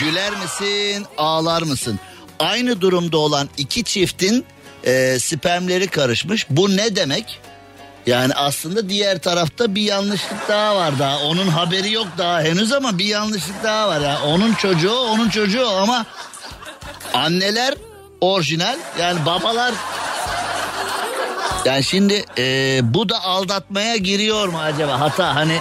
[0.00, 2.00] güler misin ağlar mısın?
[2.38, 4.44] Aynı durumda olan iki çiftin
[4.84, 6.46] e, spermleri karışmış.
[6.50, 7.40] Bu ne demek?
[8.06, 11.18] Yani aslında diğer tarafta bir yanlışlık daha var daha.
[11.18, 14.00] Onun haberi yok daha henüz ama bir yanlışlık daha var.
[14.00, 16.06] Yani onun çocuğu onun çocuğu ama
[17.14, 17.74] anneler
[18.20, 18.78] orijinal.
[19.00, 19.74] Yani babalar
[21.64, 25.00] yani şimdi e, bu da aldatmaya giriyor mu acaba?
[25.00, 25.58] Hata hani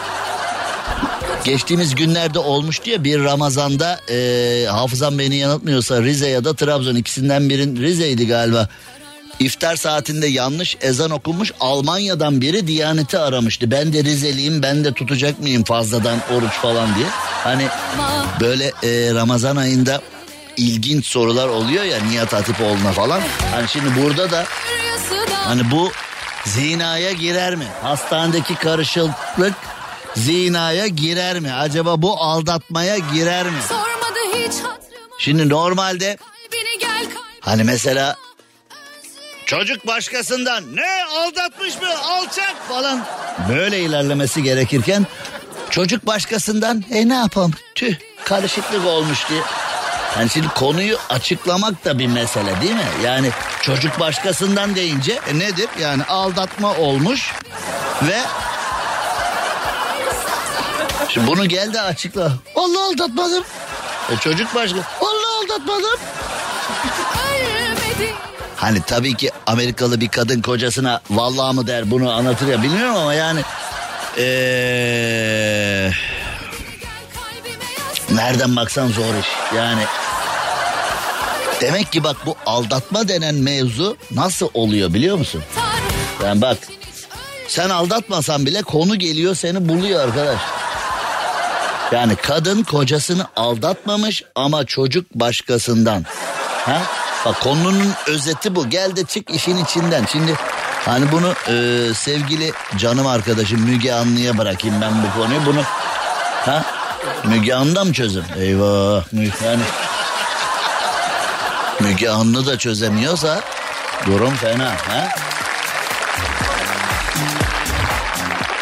[1.43, 7.49] geçtiğimiz günlerde olmuştu ya bir Ramazan'da e, hafızam beni yanıltmıyorsa Rize ya da Trabzon ikisinden
[7.49, 8.67] birin Rize'ydi galiba.
[9.39, 13.71] İftar saatinde yanlış ezan okunmuş Almanya'dan biri Diyanet'i aramıştı.
[13.71, 17.07] Ben de Rizeliyim ben de tutacak mıyım fazladan oruç falan diye.
[17.43, 17.67] Hani
[18.39, 20.01] böyle e, Ramazan ayında
[20.57, 23.21] ilginç sorular oluyor ya Nihat Hatipoğlu'na falan.
[23.51, 24.45] Hani şimdi burada da
[25.49, 25.91] hani bu
[26.45, 27.67] zinaya girer mi?
[27.83, 29.53] Hastanedeki karışıklık
[30.15, 31.53] zinaya girer mi?
[31.53, 33.59] Acaba bu aldatmaya girer mi?
[35.19, 36.17] Şimdi normalde
[37.41, 38.15] hani mesela
[39.45, 43.05] çocuk başkasından ne aldatmış mı alçak falan
[43.49, 45.07] böyle ilerlemesi gerekirken
[45.69, 49.41] çocuk başkasından e ne yapalım tüh karışıklık olmuş diye.
[50.17, 52.87] Yani şimdi konuyu açıklamak da bir mesele değil mi?
[53.03, 53.29] Yani
[53.61, 55.67] çocuk başkasından deyince e nedir?
[55.81, 57.33] Yani aldatma olmuş
[58.01, 58.17] ve
[61.09, 62.31] Şimdi bunu gel de açıkla.
[62.55, 63.43] Allah aldatmadım.
[64.11, 64.79] E çocuk başka.
[65.01, 65.99] Allah aldatmadım.
[68.55, 73.13] Hani tabii ki Amerikalı bir kadın kocasına vallahi mı der bunu anlatır ya bilmiyorum ama
[73.13, 73.41] yani
[74.17, 74.23] ee,
[75.85, 76.08] yaz.
[78.19, 79.81] Nereden baksan zor iş yani.
[81.61, 85.43] Demek ki bak bu aldatma denen mevzu nasıl oluyor biliyor musun?
[86.23, 86.57] Yani bak
[87.47, 90.39] sen aldatmasan bile konu geliyor seni buluyor arkadaş.
[91.91, 96.05] Yani kadın kocasını aldatmamış ama çocuk başkasından.
[96.65, 96.81] Ha?
[97.25, 98.69] Bak konunun özeti bu.
[98.69, 100.05] Gel de çık işin içinden.
[100.11, 100.35] Şimdi
[100.85, 105.45] hani bunu e, sevgili canım arkadaşım Müge Anlı'ya bırakayım ben bu konuyu.
[105.45, 105.61] Bunu
[106.45, 106.78] ha?
[107.23, 108.25] Müge Anlı'da mı çözüm?
[108.39, 109.03] Eyvah.
[109.43, 109.61] Yani
[111.79, 113.41] Müge Anlı da çözemiyorsa
[114.05, 114.69] durum fena.
[114.69, 115.07] Ha?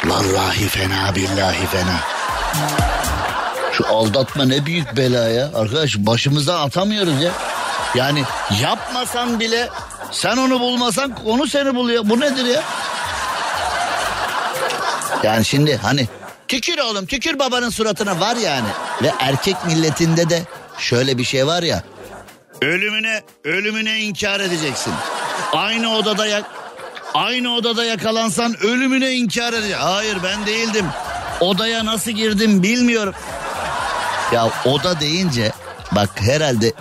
[0.05, 1.99] Vallahi fena billahi fena.
[3.73, 5.49] Şu aldatma ne büyük bela ya.
[5.55, 7.31] Arkadaş başımızdan atamıyoruz ya.
[7.95, 8.23] Yani
[8.61, 9.69] yapmasan bile
[10.11, 12.03] sen onu bulmasan onu seni buluyor.
[12.05, 12.63] Bu nedir ya?
[15.23, 16.07] Yani şimdi hani
[16.47, 18.67] tükür oğlum tükür babanın suratına var yani.
[19.03, 20.41] Ve erkek milletinde de
[20.77, 21.83] şöyle bir şey var ya.
[22.61, 24.93] Ölümüne ölümüne inkar edeceksin.
[25.53, 26.45] Aynı odada yak
[27.13, 29.81] aynı odada yakalansan ölümüne inkar edeceksin.
[29.81, 30.85] Hayır ben değildim.
[31.39, 33.13] Odaya nasıl girdim bilmiyorum.
[34.33, 35.51] Ya oda deyince
[35.91, 36.73] bak herhalde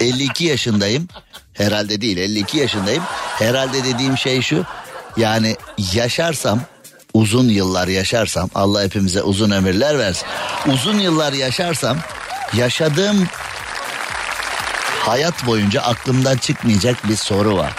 [0.00, 1.08] 52 yaşındayım.
[1.54, 3.02] Herhalde değil 52 yaşındayım.
[3.38, 4.64] Herhalde dediğim şey şu.
[5.16, 5.56] Yani
[5.94, 6.60] yaşarsam
[7.18, 10.26] uzun yıllar yaşarsam Allah hepimize uzun ömürler versin.
[10.72, 11.98] Uzun yıllar yaşarsam
[12.56, 13.28] yaşadığım
[15.00, 17.72] hayat boyunca aklımdan çıkmayacak bir soru var.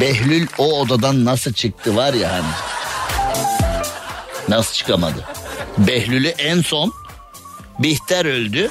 [0.00, 2.52] Behlül o odadan nasıl çıktı var ya hani.
[4.48, 5.24] Nasıl çıkamadı?
[5.78, 6.92] Behlül'ü en son
[7.78, 8.70] Bihter öldü.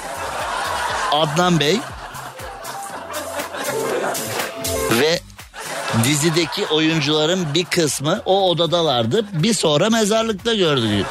[1.12, 1.80] Adnan Bey
[4.90, 5.20] ve
[6.04, 9.26] dizideki oyuncuların bir kısmı o odadalardı.
[9.32, 11.06] Bir sonra mezarlıkta gördük.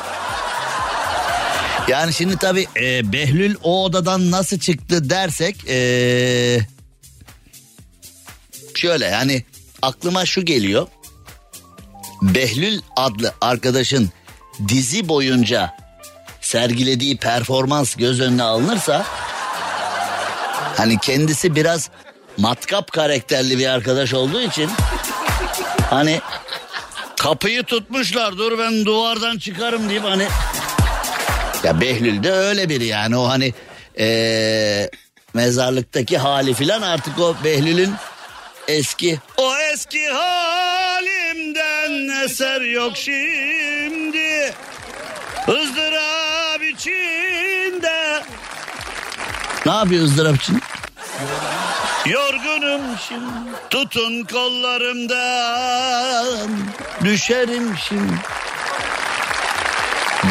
[1.87, 6.59] Yani şimdi tabii e, Behlül o odadan nasıl çıktı dersek e,
[8.75, 9.43] şöyle yani
[9.81, 10.87] aklıma şu geliyor.
[12.21, 14.09] Behlül adlı arkadaşın
[14.67, 15.73] dizi boyunca
[16.41, 19.05] sergilediği performans göz önüne alınırsa
[20.77, 21.89] hani kendisi biraz
[22.37, 24.69] matkap karakterli bir arkadaş olduğu için
[25.89, 26.21] hani
[27.19, 30.27] kapıyı tutmuşlar dur ben duvardan çıkarım deyip hani
[31.63, 33.17] ya Behlül de öyle biri yani.
[33.17, 33.53] O hani
[33.99, 34.89] ee,
[35.33, 37.93] mezarlıktaki hali filan artık o Behlül'ün
[38.67, 41.53] eski o eski halimden
[42.25, 44.53] eser yok şimdi.
[45.47, 48.23] Izdırap içinde.
[49.65, 50.61] Ne yapıyor ızdırap için?
[52.05, 53.25] Yorgunum şimdi
[53.69, 55.17] tutun kollarımdan
[57.03, 58.13] düşerim şimdi.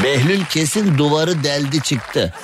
[0.03, 2.35] Behlül kesin duvarı deldi çıktı.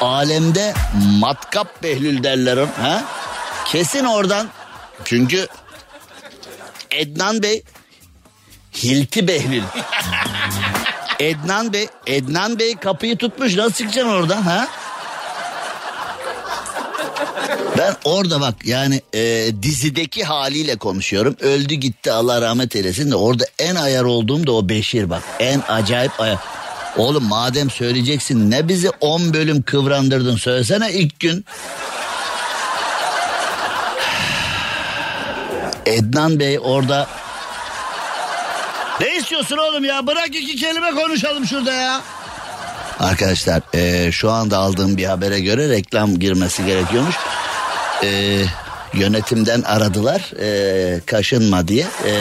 [0.00, 0.74] Alemde
[1.20, 2.58] matkap Behlül derler.
[2.80, 3.04] Ha?
[3.66, 4.48] Kesin oradan.
[5.04, 5.46] Çünkü
[6.90, 7.62] Ednan Bey
[8.82, 9.62] Hilti Behlül.
[11.20, 13.56] Ednan Bey, Ednan Bey kapıyı tutmuş.
[13.56, 14.68] Nasıl çıkacaksın oradan ha?
[17.84, 21.36] Ben orada bak yani e, dizideki haliyle konuşuyorum.
[21.40, 25.22] Öldü gitti Allah rahmet eylesin de orada en ayar olduğum da o Beşir bak.
[25.38, 26.38] En acayip ayar.
[26.96, 31.44] Oğlum madem söyleyeceksin ne bizi 10 bölüm kıvrandırdın söylesene ilk gün.
[35.86, 37.08] Ednan Bey orada...
[39.00, 40.06] Ne istiyorsun oğlum ya?
[40.06, 42.00] Bırak iki kelime konuşalım şurada ya.
[43.00, 47.14] Arkadaşlar e, şu anda aldığım bir habere göre reklam girmesi gerekiyormuş.
[48.02, 48.42] E,
[48.94, 51.86] yönetimden aradılar e, kaşınma diye.
[52.06, 52.12] E,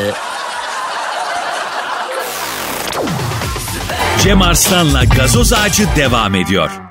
[4.23, 6.82] Cem Arslan'la gazoz ağacı devam ediyor.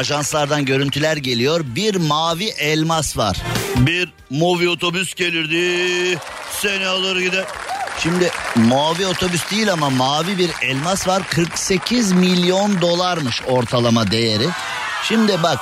[0.00, 1.60] Ajanslardan görüntüler geliyor.
[1.64, 3.36] Bir mavi elmas var.
[3.76, 6.18] Bir mavi otobüs gelirdi.
[6.52, 7.44] Seni alır gider.
[7.98, 11.22] Şimdi mavi otobüs değil ama mavi bir elmas var.
[11.30, 14.48] 48 milyon dolarmış ortalama değeri.
[15.08, 15.58] Şimdi bak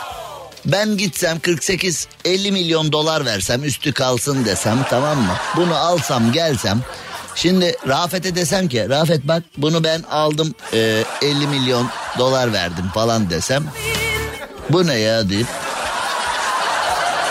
[0.66, 5.34] ben gitsem 48 50 milyon dolar versem üstü kalsın desem tamam mı?
[5.56, 6.82] Bunu alsam gelsem
[7.34, 13.30] şimdi Rafet'e desem ki Rafet bak bunu ben aldım e, 50 milyon dolar verdim falan
[13.30, 13.64] desem
[14.70, 15.46] bu ne ya deyip.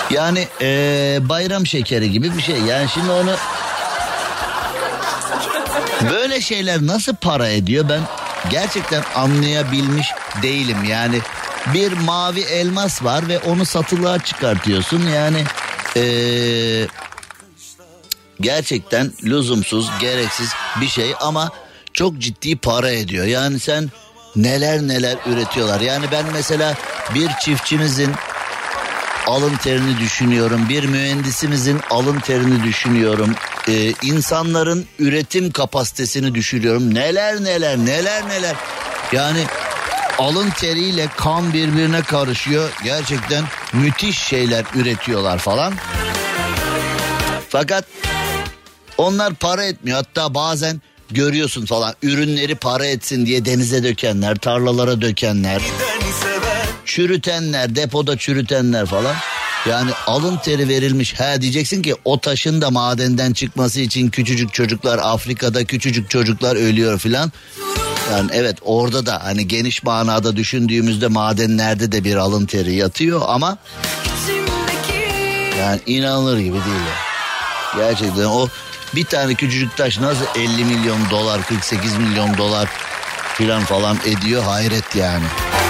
[0.10, 2.60] Yani e, bayram şekeri gibi bir şey.
[2.60, 3.36] Yani şimdi onu
[6.12, 8.02] böyle şeyler nasıl para ediyor ben
[8.50, 10.08] gerçekten anlayabilmiş
[10.42, 10.84] değilim.
[10.84, 11.20] Yani
[11.74, 15.08] bir mavi elmas var ve onu satılığa çıkartıyorsun.
[15.08, 15.44] Yani
[15.96, 16.88] eee,
[18.42, 20.50] gerçekten lüzumsuz gereksiz
[20.82, 21.52] bir şey ama
[21.94, 23.26] çok ciddi para ediyor.
[23.26, 23.90] Yani sen
[24.38, 26.76] neler neler üretiyorlar yani ben mesela
[27.16, 28.12] bir çiftçimizin
[29.28, 30.70] alın terini düşünüyorum.
[30.70, 33.36] Bir mühendisimizin alın terini düşünüyorum.
[33.70, 36.96] Ee, insanların üretim kapasitesini düşünüyorum.
[36.96, 38.56] Neler neler neler neler.
[39.12, 39.44] Yani
[40.18, 42.70] alın teriyle kan birbirine karışıyor.
[42.84, 45.74] Gerçekten müthiş şeyler üretiyorlar falan.
[47.50, 47.86] Fakat
[48.98, 49.98] onlar para etmiyor.
[49.98, 55.62] Hatta bazen görüyorsun falan ürünleri para etsin diye denize dökenler, tarlalara dökenler
[56.88, 59.16] çürütenler, depoda çürütenler falan.
[59.70, 61.20] Yani alın teri verilmiş.
[61.20, 67.00] Ha diyeceksin ki o taşın da madenden çıkması için küçücük çocuklar Afrika'da küçücük çocuklar ölüyor
[67.00, 67.32] filan.
[68.12, 73.58] Yani evet orada da hani geniş manada düşündüğümüzde madenlerde de bir alın teri yatıyor ama
[75.60, 76.66] yani inanılır gibi değil.
[76.66, 76.98] ya.
[77.78, 78.48] Gerçekten o
[78.96, 82.70] bir tane küçücük taş nasıl 50 milyon dolar 48 milyon dolar
[83.34, 85.26] filan falan ediyor hayret yani.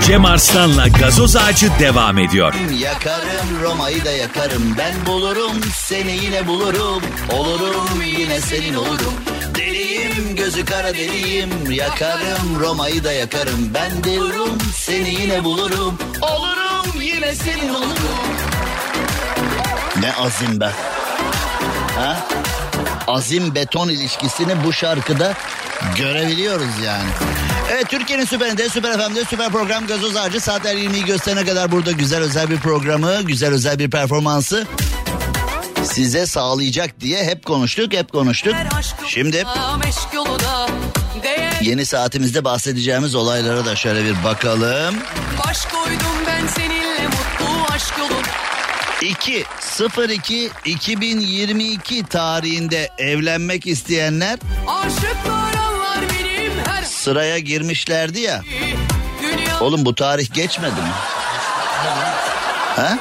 [0.05, 2.53] Cem Arslan'la gazoz ağacı devam ediyor.
[2.79, 4.75] Yakarım Roma'yı da yakarım.
[4.77, 7.03] Ben bulurum seni yine bulurum.
[7.31, 9.13] Olurum yine senin olurum.
[9.55, 11.49] Deliyim gözü kara deliyim.
[11.71, 13.71] Yakarım Roma'yı da yakarım.
[13.73, 15.97] Ben diyorum seni yine bulurum.
[16.21, 18.27] Olurum yine senin olurum.
[20.01, 20.71] Ne azim be.
[21.95, 22.27] Ha
[23.07, 25.33] azim beton ilişkisini bu şarkıda
[25.97, 27.09] görebiliyoruz yani.
[27.71, 32.19] Evet Türkiye'nin süperinde, süper FM'de süper program gazoz ağacı saatler 20'yi gösterene kadar burada güzel
[32.19, 34.67] özel bir programı, güzel özel bir performansı
[35.83, 38.53] size sağlayacak diye hep konuştuk, hep konuştuk.
[39.07, 39.43] Şimdi
[41.61, 44.95] yeni saatimizde bahsedeceğimiz olaylara da şöyle bir bakalım.
[45.47, 48.21] baş koydum ben seninle mutlu aşk yolu
[49.01, 49.45] 2
[49.79, 54.39] 02 2022 tarihinde evlenmek isteyenler
[56.85, 58.41] sıraya girmişlerdi ya.
[59.61, 60.91] Oğlum bu tarih geçmedi mi?
[62.75, 62.97] Ha?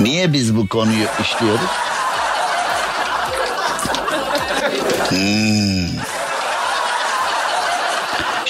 [0.00, 1.70] Niye biz bu konuyu işliyoruz?
[5.08, 6.15] Hmm.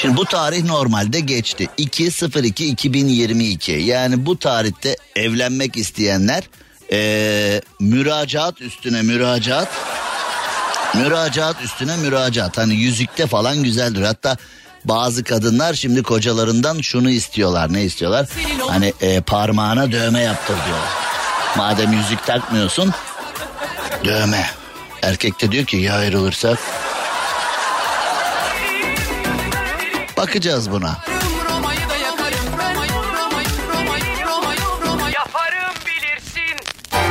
[0.07, 1.69] Şimdi bu tarih normalde geçti.
[1.79, 6.43] 2.02.2022 yani bu tarihte evlenmek isteyenler
[6.91, 9.69] eee, müracaat üstüne müracaat
[10.95, 12.59] müracaat üstüne müracaat.
[12.59, 14.03] Hani yüzükte falan güzeldir.
[14.03, 14.37] Hatta
[14.85, 17.73] bazı kadınlar şimdi kocalarından şunu istiyorlar.
[17.73, 18.27] Ne istiyorlar?
[18.69, 20.89] Hani e, parmağına dövme yaptır diyorlar.
[21.57, 22.93] Madem yüzük takmıyorsun
[24.05, 24.47] dövme.
[25.03, 26.59] Erkek de diyor ki ya ayrılırsak.
[31.51, 31.81] Roma'yı
[33.75, 35.17] Roma'yı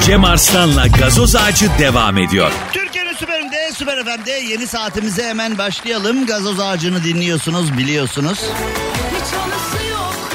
[0.06, 2.51] Cem Arslan'la gazoz ağacı devam ediyor.
[2.74, 3.41] Türkiye'nin süper
[3.78, 6.26] Süper FM'de yeni saatimize hemen başlayalım.
[6.26, 8.39] Gazoz ağacını dinliyorsunuz biliyorsunuz.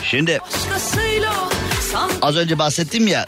[0.02, 0.40] Şimdi
[2.22, 3.26] az önce bahsettim ya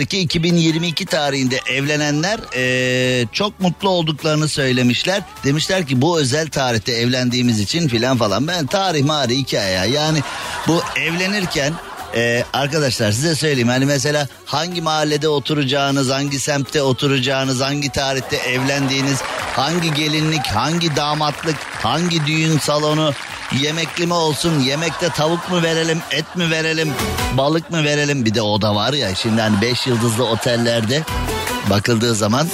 [0.00, 5.22] 02 2022 tarihinde evlenenler eee, çok mutlu olduklarını söylemişler.
[5.44, 8.48] Demişler ki bu özel tarihte evlendiğimiz için filan falan.
[8.48, 9.84] Ben tarih mari hikaye ya.
[9.84, 10.18] Yani
[10.66, 11.72] bu evlenirken
[12.16, 19.18] eee, arkadaşlar size söyleyeyim hani mesela hangi mahallede oturacağınız, hangi semtte oturacağınız, hangi tarihte evlendiğiniz,
[19.56, 23.12] hangi gelinlik, hangi damatlık, hangi düğün salonu,
[23.52, 26.94] Yemekli mi olsun, yemekte tavuk mu verelim, et mi verelim,
[27.36, 28.24] balık mı verelim?
[28.24, 31.02] Bir de o da var ya şimdi hani 5 yıldızlı otellerde
[31.70, 32.48] bakıldığı zaman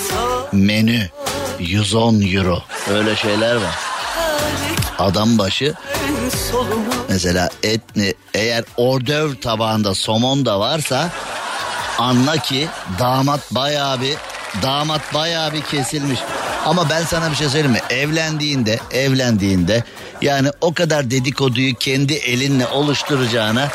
[0.53, 1.09] menü
[1.59, 2.63] 110 euro.
[2.91, 3.75] Öyle şeyler var.
[4.99, 5.75] Adam başı
[7.09, 11.11] mesela et ne eğer ordöv tabağında somon da varsa
[11.99, 12.69] anla ki
[12.99, 14.17] damat bayağı bir
[14.63, 16.21] damat bayağı bir kesilmiş.
[16.67, 17.81] Ama ben sana bir şey söyleyeyim mi?
[17.91, 19.85] Evlendiğinde, evlendiğinde
[20.23, 23.69] yani o kadar dedikoduyu kendi elinle oluşturacağına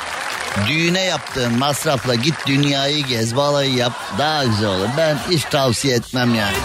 [0.68, 4.88] düğüne yaptığın masrafla git dünyayı gez, balayı yap daha güzel olur.
[4.98, 6.58] Ben hiç tavsiye etmem yani.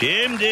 [0.00, 0.48] Şimdi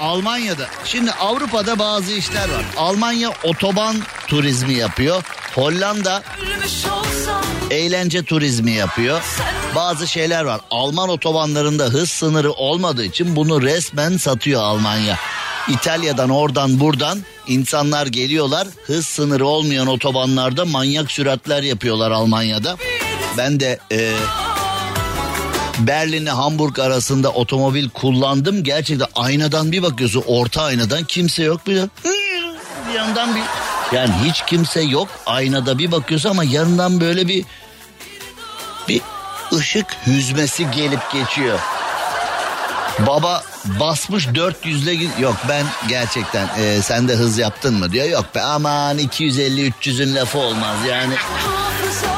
[0.00, 0.66] Almanya'da.
[0.84, 2.64] Şimdi Avrupa'da bazı işler var.
[2.76, 3.96] Almanya otoban
[4.28, 5.22] turizmi yapıyor.
[5.54, 6.22] Hollanda
[7.70, 9.22] eğlence turizmi yapıyor.
[9.74, 10.60] Bazı şeyler var.
[10.70, 15.18] Alman otobanlarında hız sınırı olmadığı için bunu resmen satıyor Almanya.
[15.68, 18.68] İtalya'dan oradan buradan insanlar geliyorlar.
[18.86, 22.76] Hız sınırı olmayan otobanlarda manyak süratler yapıyorlar Almanya'da.
[23.38, 24.12] Ben de e,
[25.78, 28.64] Berlin'le Hamburg arasında otomobil kullandım.
[28.64, 31.66] Gerçekten aynadan bir bakıyorsun orta aynadan kimse yok.
[31.66, 31.82] Bir,
[32.88, 33.42] bir yandan bir
[33.94, 35.08] yani hiç kimse yok.
[35.26, 37.44] Aynada bir bakıyorsun ama yanından böyle bir
[38.88, 39.00] bir
[39.52, 41.58] ışık hüzmesi gelip geçiyor.
[43.06, 48.06] Baba basmış 400'le gid- yok ben gerçekten e, sen de hız yaptın mı diyor.
[48.08, 51.14] Yok be aman 250-300'ün lafı olmaz yani.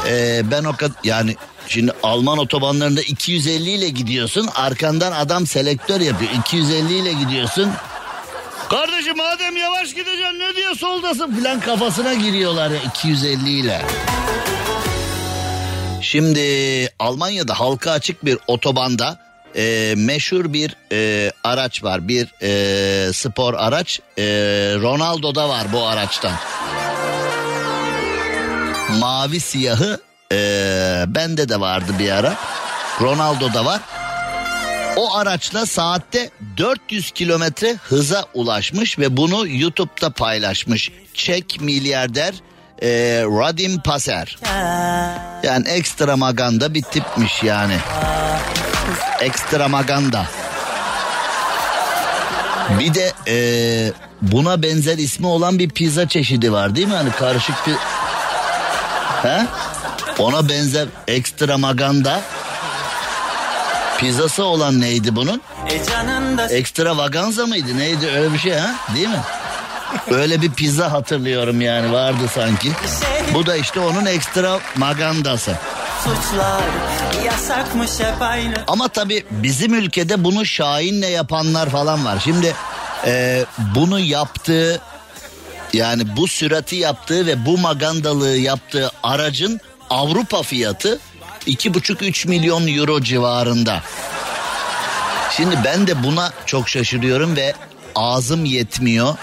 [0.09, 1.37] Ee, ben o kadar yani
[1.68, 7.70] şimdi Alman otobanlarında 250 ile gidiyorsun arkandan adam selektör yapıyor 250 ile gidiyorsun
[8.75, 13.83] Kardeşim madem yavaş gideceksin ne diyor soldasın filan kafasına giriyorlar ya 250 ile.
[16.01, 16.41] Şimdi
[16.99, 19.18] Almanya'da halka açık bir otobanda
[19.57, 22.09] e, meşhur bir e, araç var.
[22.09, 24.01] Bir e, spor araç.
[24.18, 24.22] E,
[24.83, 26.35] Ronaldo'da var bu araçtan
[29.01, 30.01] mavi siyahı
[30.31, 32.35] eee, bende de vardı bir ara.
[33.01, 33.81] Ronaldo'da var.
[34.97, 40.90] O araçla saatte 400 kilometre hıza ulaşmış ve bunu YouTube'da paylaşmış.
[41.14, 42.34] Çek milyarder
[42.82, 44.38] eee Radim Paser.
[45.42, 47.76] Yani ekstravaganda bir tipmiş yani.
[49.20, 50.26] Ekstravaganda.
[52.78, 53.92] Bir de eee,
[54.22, 56.95] buna benzer ismi olan bir pizza çeşidi var değil mi?
[56.95, 57.74] Hani karışık bir...
[59.28, 59.47] He?
[60.18, 62.20] Ona benzer ekstravaganda.
[64.05, 65.43] Pizzası olan neydi bunun?
[65.71, 68.75] E canında Ekstravaganza mıydı neydi öyle bir şey ha?
[68.95, 69.21] Değil mi?
[70.11, 72.71] Öyle bir pizza hatırlıyorum yani vardı sanki.
[73.35, 75.53] Bu da işte onun ekstravagandası.
[76.05, 76.63] suçlar
[77.25, 78.55] yasakmış hep aynı.
[78.67, 82.21] Ama tabii bizim ülkede bunu Şahin'le yapanlar falan var.
[82.25, 82.55] Şimdi
[83.07, 83.45] e,
[83.75, 84.81] bunu yaptığı
[85.73, 90.99] yani bu sürati yaptığı ve bu magandalığı yaptığı aracın Avrupa fiyatı
[91.47, 93.82] 2,5-3 milyon euro civarında.
[95.36, 97.55] Şimdi ben de buna çok şaşırıyorum ve
[97.95, 99.14] ağzım yetmiyor.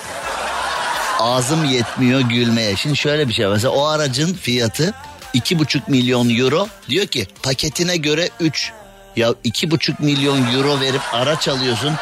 [1.19, 2.75] Ağzım yetmiyor gülmeye.
[2.75, 3.47] Şimdi şöyle bir şey.
[3.47, 4.93] Mesela o aracın fiyatı
[5.35, 6.67] 2,5 milyon euro.
[6.89, 8.71] Diyor ki paketine göre 3.
[9.15, 11.93] Ya 2,5 milyon euro verip araç alıyorsun.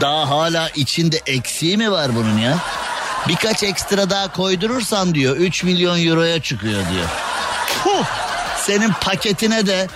[0.00, 2.58] Daha hala içinde eksiği mi var bunun ya?
[3.28, 7.06] Birkaç ekstra daha koydurursan diyor 3 milyon euroya çıkıyor diyor.
[7.84, 8.04] Puh!
[8.66, 9.86] Senin paketine de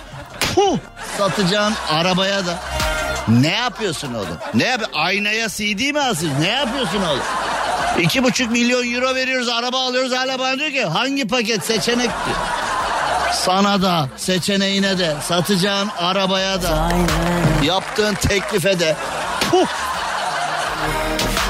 [0.55, 0.77] puh!
[1.17, 2.59] Satacağın arabaya da.
[3.27, 4.37] Ne yapıyorsun oğlum?
[4.53, 4.81] Ne yap?
[4.93, 6.41] Aynaya CD mi asıyorsun?
[6.41, 7.23] Ne yapıyorsun oğlum?
[7.99, 12.37] İki buçuk milyon euro veriyoruz araba alıyoruz hala bana diyor ki hangi paket seçenek diyor.
[13.33, 16.89] Sana da seçeneğine de satacağın arabaya da
[17.63, 18.95] yaptığın teklife de
[19.51, 19.67] puh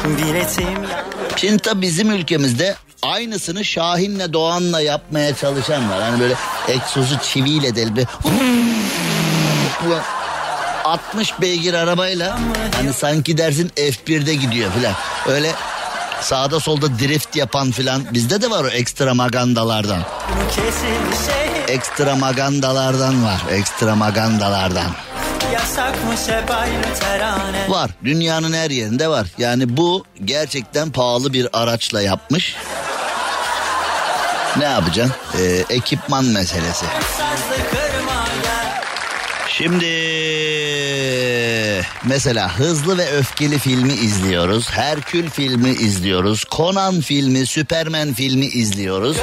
[0.06, 1.06] Biletim ya.
[1.36, 6.02] Şimdi tabii bizim ülkemizde aynısını Şahin'le Doğan'la yapmaya çalışan var.
[6.02, 6.36] Hani böyle
[6.68, 8.08] egzozu çiviyle delip
[10.86, 12.40] 60 beygir arabayla
[12.76, 14.94] hani sanki dersin F1'de gidiyor filan.
[15.28, 15.52] Öyle
[16.22, 20.02] sağda solda drift yapan filan bizde de var o ekstra magandalardan.
[21.68, 23.42] Ekstra magandalardan var.
[23.52, 24.92] Ekstra magandalardan.
[27.70, 27.92] Var.
[28.04, 29.28] Dünyanın her yerinde var.
[29.38, 32.56] Yani bu gerçekten pahalı bir araçla yapmış.
[34.58, 35.16] Ne yapacaksın?
[35.40, 36.86] Ee, ekipman meselesi.
[37.18, 37.56] Sazlı
[42.04, 44.70] mesela Hızlı ve Öfkeli filmi izliyoruz.
[44.72, 46.44] Herkül filmi izliyoruz.
[46.52, 49.18] Conan filmi, Superman filmi izliyoruz.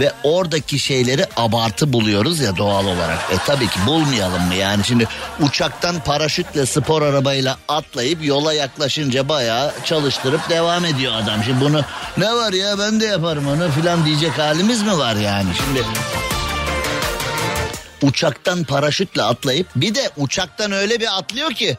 [0.00, 3.18] Ve oradaki şeyleri abartı buluyoruz ya doğal olarak.
[3.32, 5.08] E tabii ki bulmayalım mı yani şimdi
[5.40, 11.44] uçaktan paraşütle spor arabayla atlayıp yola yaklaşınca bayağı çalıştırıp devam ediyor adam.
[11.44, 11.84] Şimdi bunu
[12.16, 15.84] ne var ya ben de yaparım onu filan diyecek halimiz mi var yani şimdi?
[18.02, 21.76] Uçaktan paraşütle atlayıp bir de uçaktan öyle bir atlıyor ki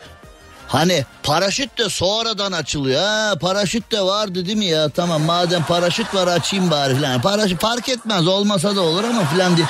[0.72, 3.02] Hani paraşüt de sonradan açılıyor.
[3.02, 4.90] Ha, paraşüt de vardı değil mi ya?
[4.90, 7.22] Tamam madem paraşüt var açayım bari falan.
[7.22, 9.68] Paraşüt fark etmez olmasa da olur ama falan diye.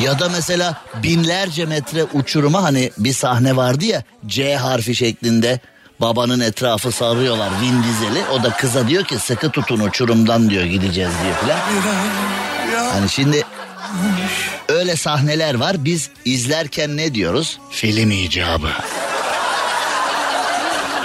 [0.00, 5.60] Ya da mesela binlerce metre uçuruma hani bir sahne vardı ya C harfi şeklinde
[6.00, 8.24] babanın etrafı sarıyorlar Vin Diesel'i.
[8.32, 11.58] O da kıza diyor ki sıkı tutun uçurumdan diyor gideceğiz diyor falan.
[12.92, 13.42] Hani şimdi
[14.72, 17.58] öyle sahneler var biz izlerken ne diyoruz?
[17.70, 18.68] Film icabı.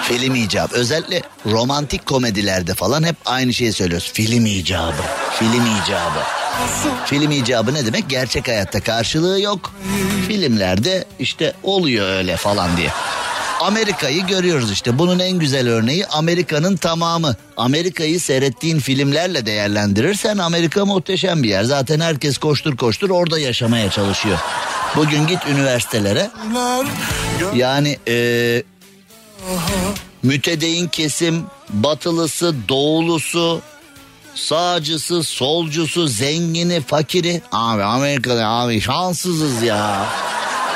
[0.04, 0.76] Film icabı.
[0.76, 4.12] Özellikle romantik komedilerde falan hep aynı şeyi söylüyoruz.
[4.14, 5.02] Film icabı.
[5.40, 6.20] Film icabı.
[7.06, 8.10] Film icabı ne demek?
[8.10, 9.74] Gerçek hayatta karşılığı yok.
[10.28, 12.90] Filmlerde işte oluyor öyle falan diye.
[13.62, 15.00] Amerika'yı görüyoruz işte.
[15.00, 17.36] Bunun en güzel örneği Amerika'nın tamamı.
[17.58, 21.64] Amerika'yı seyrettiğin filmlerle değerlendirirsen Amerika muhteşem bir yer.
[21.64, 24.38] Zaten herkes koştur koştur orada yaşamaya çalışıyor.
[24.96, 26.32] Bugün git üniversitelere.
[27.56, 28.64] Yani eee
[30.24, 33.62] mütedeyin kesim, batılısı, doğulusu,
[34.36, 37.42] sağcısı, solcusu, zengini, fakiri.
[37.52, 40.06] Abi Amerika'da abi şanssızız ya.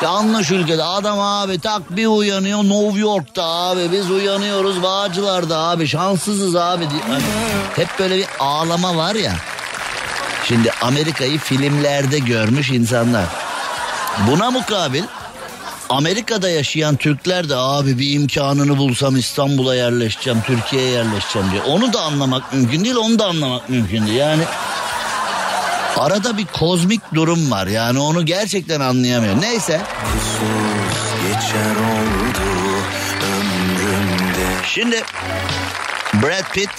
[0.04, 6.56] Yanlış ülkede adam abi tak bir uyanıyor New York'ta abi biz uyanıyoruz Bağcılar'da abi şanssızız
[6.56, 6.90] abi.
[6.90, 7.02] diye.
[7.08, 7.24] Hani
[7.76, 9.34] hep böyle bir ağlama var ya.
[10.48, 13.26] Şimdi Amerika'yı filmlerde görmüş insanlar.
[14.28, 15.04] Buna mukabil
[15.90, 21.64] Amerika'da yaşayan Türkler de abi bir imkanını bulsam İstanbul'a yerleşeceğim, Türkiye'ye yerleşeceğim diyor.
[21.68, 24.18] Onu da anlamak mümkün değil, onu da anlamak mümkün değil.
[24.18, 24.44] Yani
[25.98, 27.68] arada bir kozmik durum var.
[27.68, 29.42] Yani onu gerçekten anlayamıyorum.
[29.42, 29.82] Neyse.
[34.74, 35.04] Şimdi
[36.14, 36.70] Brad Pitt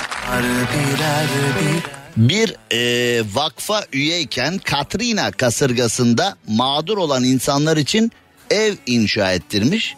[2.16, 8.12] bir e, vakfa üyeyken Katrina kasırgasında mağdur olan insanlar için
[8.50, 9.94] ev inşa ettirmiş.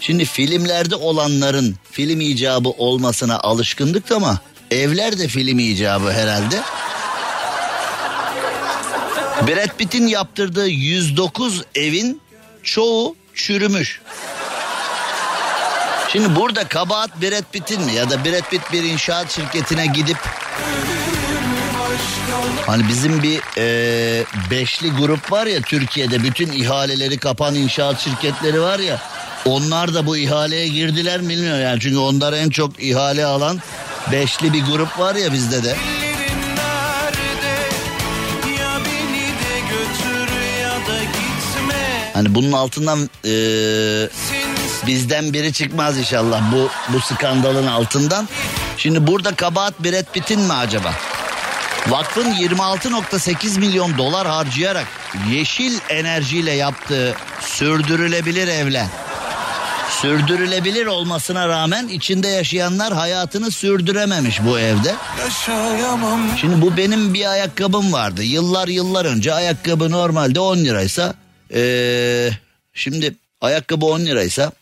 [0.00, 4.40] Şimdi filmlerde olanların film icabı olmasına alışkındık ama
[4.70, 6.60] evler de film icabı herhalde.
[9.46, 12.20] Brad Pitt'in yaptırdığı 109 evin
[12.62, 14.00] çoğu çürümüş.
[16.12, 20.16] Şimdi burada kabahat Brad Pitt'in mi ya da Brad Pitt bir inşaat şirketine gidip
[22.66, 28.78] Hani bizim bir e, beşli grup var ya Türkiye'de bütün ihaleleri kapan inşaat şirketleri var
[28.78, 28.98] ya.
[29.44, 31.80] Onlar da bu ihaleye girdiler mi bilmiyorum yani.
[31.80, 33.60] Çünkü onlar en çok ihale alan
[34.12, 35.76] beşli bir grup var ya bizde de.
[42.22, 43.32] Hani bunun altından e,
[44.86, 48.28] bizden biri çıkmaz inşallah bu bu skandalın altından.
[48.76, 50.92] Şimdi burada kabahat Brad Pitt'in mi acaba?
[51.88, 54.86] Vakfın 26.8 milyon dolar harcayarak
[55.30, 58.86] yeşil enerjiyle yaptığı sürdürülebilir evler.
[60.00, 64.94] Sürdürülebilir olmasına rağmen içinde yaşayanlar hayatını sürdürememiş bu evde.
[65.18, 68.22] Yaşayamam Şimdi bu benim bir ayakkabım vardı.
[68.22, 71.14] Yıllar yıllar önce ayakkabı normalde 10 liraysa
[71.54, 72.30] ee,
[72.74, 74.52] şimdi ayakkabı 10 liraysa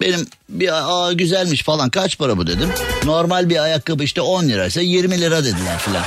[0.00, 2.68] benim bir aa güzelmiş falan kaç para bu dedim.
[3.04, 6.04] Normal bir ayakkabı işte 10 liraysa 20 lira dediler filan.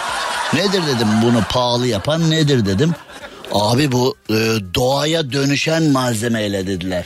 [0.54, 2.96] Nedir dedim bunu pahalı yapan nedir dedim.
[3.52, 4.34] Abi bu e,
[4.76, 7.06] doğaya dönüşen malzemeyle dediler.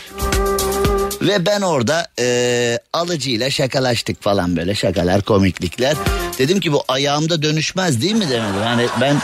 [1.21, 5.95] Ve ben orada e, alıcıyla şakalaştık falan böyle şakalar komiklikler.
[6.37, 8.61] Dedim ki bu ayağımda dönüşmez değil mi demedim.
[8.63, 9.17] Yani ben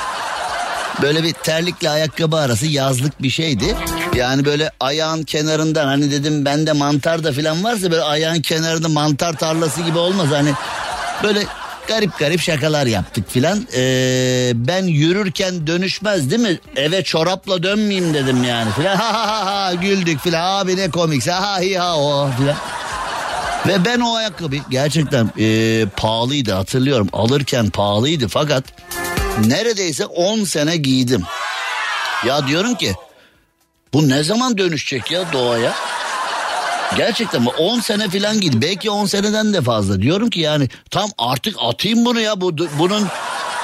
[1.02, 3.76] böyle bir terlikle ayakkabı arası yazlık bir şeydi.
[4.16, 9.34] Yani böyle ayağın kenarından hani dedim bende mantar da falan varsa böyle ayağın kenarında mantar
[9.34, 10.28] tarlası gibi olmaz.
[10.32, 10.50] Hani
[11.24, 11.44] böyle
[11.88, 13.68] garip garip şakalar yaptık filan.
[13.76, 16.60] Ee, ben yürürken dönüşmez değil mi?
[16.76, 18.96] Eve çorapla dönmeyeyim dedim yani filan.
[18.96, 20.62] Ha ha ha ha güldük filan.
[20.62, 22.56] Abi ne komikse ha hi ha o filan.
[23.68, 27.10] Ve ben o ayakkabı gerçekten e, pahalıydı hatırlıyorum.
[27.14, 28.64] Alırken pahalıydı fakat
[29.46, 31.24] neredeyse 10 sene giydim.
[32.26, 32.94] Ya diyorum ki
[33.94, 35.74] Bu ne zaman dönüşecek ya doğaya?
[36.98, 37.50] Gerçekten mi?
[37.50, 38.62] 10 sene falan gitti.
[38.62, 40.02] Belki 10 seneden de fazla.
[40.02, 42.42] Diyorum ki yani tam artık atayım bunu ya.
[42.42, 43.08] Bu, bunun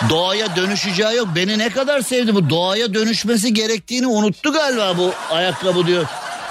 [0.09, 1.27] doğaya dönüşeceği yok.
[1.35, 6.05] Beni ne kadar sevdi bu doğaya dönüşmesi gerektiğini unuttu galiba bu ayakkabı diyor.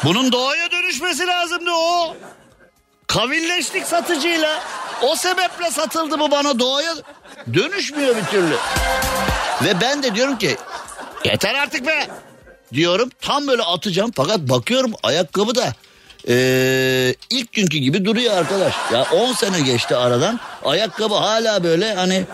[0.05, 2.17] Bunun doğaya dönüşmesi lazımdı o.
[3.13, 4.63] Kavilleştik satıcıyla.
[5.03, 6.95] O sebeple satıldı bu bana doğaya
[7.55, 8.57] dönüşmüyor bir türlü.
[9.65, 10.57] Ve ben de diyorum ki
[11.25, 12.07] yeter artık be
[12.73, 13.11] diyorum.
[13.21, 15.73] Tam böyle atacağım fakat bakıyorum ayakkabı da
[16.29, 18.75] ee, ilk günkü gibi duruyor arkadaş.
[18.93, 20.41] Ya 10 sene geçti aradan.
[20.65, 22.25] Ayakkabı hala böyle hani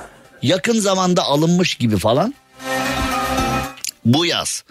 [0.42, 2.34] yakın zamanda alınmış gibi falan.
[4.04, 4.64] Bu yaz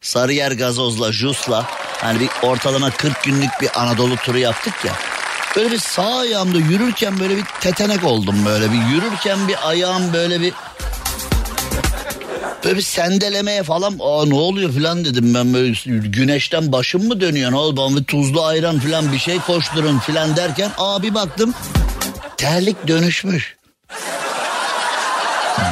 [0.00, 1.66] Sarıyer Gazoz'la Jus'la
[2.00, 5.13] hani bir ortalama 40 günlük bir Anadolu turu yaptık ya.
[5.56, 10.40] Böyle bir sağ ayağımda yürürken böyle bir tetenek oldum böyle bir yürürken bir ayağım böyle
[10.40, 10.52] bir
[12.64, 15.72] Böyle bir sendelemeye falan aa ne oluyor falan dedim ben böyle
[16.08, 20.70] güneşten başım mı dönüyor ne oldu bir tuzlu ayran falan bir şey koşturun falan derken
[20.78, 21.54] aa bir baktım
[22.36, 23.56] terlik dönüşmüş.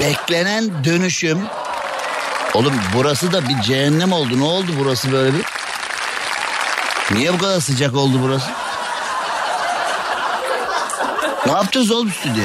[0.00, 1.38] Beklenen dönüşüm.
[2.54, 5.44] Oğlum burası da bir cehennem oldu ne oldu burası böyle bir?
[7.10, 8.61] Niye bu kadar sıcak oldu burası?
[11.46, 12.44] Ne yaptınız oğlum stüdyo?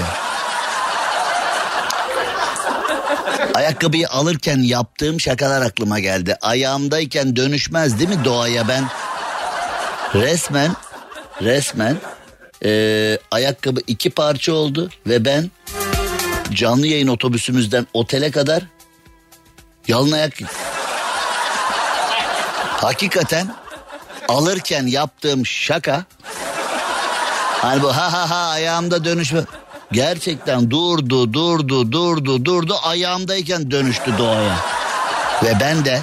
[3.54, 6.38] Ayakkabıyı alırken yaptığım şakalar aklıma geldi.
[6.42, 8.84] Ayağımdayken dönüşmez değil mi doğaya ben?
[10.14, 10.72] Resmen,
[11.42, 11.98] resmen
[12.66, 15.52] ee, ayakkabı iki parça oldu ve ben
[16.52, 18.64] canlı yayın otobüsümüzden otele kadar
[19.88, 20.34] yalın ayak
[22.68, 23.56] Hakikaten
[24.28, 26.06] alırken yaptığım şaka
[27.62, 29.42] hani bu ha ha ha ayağımda dönüşme
[29.92, 32.76] Gerçekten durdu, durdu, durdu, durdu.
[32.84, 34.56] Ayağımdayken dönüştü doğaya.
[35.44, 36.02] Ve ben de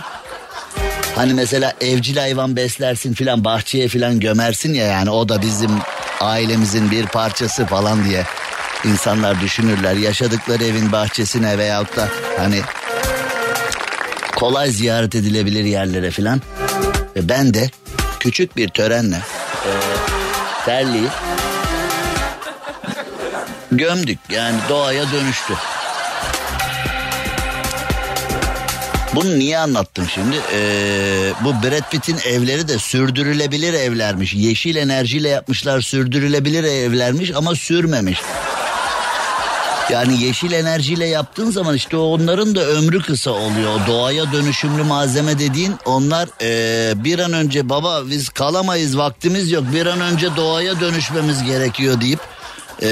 [1.17, 5.71] hani mesela evcil hayvan beslersin filan bahçeye filan gömersin ya yani o da bizim
[6.21, 8.25] ailemizin bir parçası falan diye
[8.85, 9.95] insanlar düşünürler.
[9.95, 12.61] Yaşadıkları evin bahçesine veyahut da hani
[14.37, 16.41] kolay ziyaret edilebilir yerlere filan.
[17.17, 17.71] Ve ben de
[18.21, 19.17] küçük bir törenle
[19.67, 19.73] e,
[20.65, 21.09] terliği
[23.73, 25.55] gömdük yani doğaya dönüştü.
[29.15, 30.37] Bunu niye anlattım şimdi?
[30.55, 34.35] Ee, bu Brad Pitt'in evleri de sürdürülebilir evlermiş.
[34.35, 38.21] Yeşil enerjiyle yapmışlar sürdürülebilir evlermiş ama sürmemiş.
[39.91, 43.87] Yani yeşil enerjiyle yaptığın zaman işte onların da ömrü kısa oluyor.
[43.87, 49.87] Doğaya dönüşümlü malzeme dediğin onlar ee, bir an önce baba biz kalamayız vaktimiz yok bir
[49.87, 52.21] an önce doğaya dönüşmemiz gerekiyor deyip
[52.83, 52.87] ee,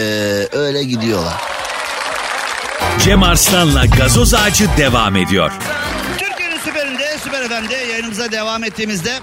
[0.52, 1.34] öyle gidiyorlar.
[3.04, 5.52] Cem Arslan'la gazoz ağacı devam ediyor.
[6.18, 9.18] Türkiye'nin süperinde, süper FM'de yayınımıza devam ettiğimizde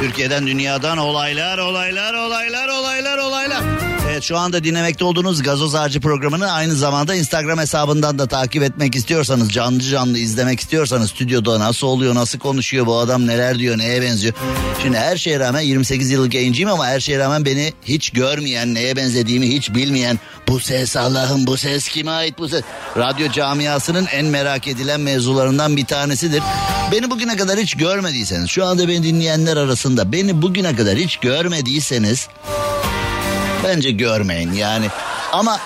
[0.00, 3.87] Türkiye'den, dünyadan olaylar, olaylar, olaylar, olaylar, olaylar.
[4.18, 8.96] Evet şu anda dinlemekte olduğunuz Gazoz Ağacı programını aynı zamanda Instagram hesabından da takip etmek
[8.96, 14.02] istiyorsanız, canlı canlı izlemek istiyorsanız stüdyoda nasıl oluyor, nasıl konuşuyor bu adam, neler diyor, neye
[14.02, 14.34] benziyor.
[14.82, 18.96] Şimdi her şeye rağmen 28 yıllık yayıncıyım ama her şeye rağmen beni hiç görmeyen, neye
[18.96, 22.62] benzediğimi hiç bilmeyen bu ses Allah'ım bu ses kime ait bu ses?
[22.96, 26.42] Radyo camiasının en merak edilen mevzularından bir tanesidir.
[26.92, 32.28] Beni bugüne kadar hiç görmediyseniz, şu anda beni dinleyenler arasında beni bugüne kadar hiç görmediyseniz
[33.68, 34.86] bence görmeyin yani.
[35.32, 35.60] Ama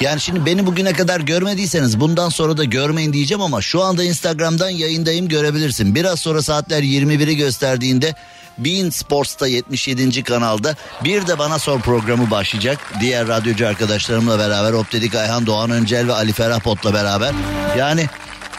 [0.00, 4.68] yani şimdi beni bugüne kadar görmediyseniz bundan sonra da görmeyin diyeceğim ama şu anda Instagram'dan
[4.68, 5.94] yayındayım görebilirsin.
[5.94, 8.14] Biraz sonra saatler 21'i gösterdiğinde
[8.58, 10.22] Bein Sports'ta 77.
[10.22, 12.78] kanalda bir de Bana Sor programı başlayacak.
[13.00, 17.32] Diğer radyocu arkadaşlarımla beraber Optedik Ayhan Doğan Öncel ve Ali Ferah Pot'la beraber.
[17.78, 18.06] Yani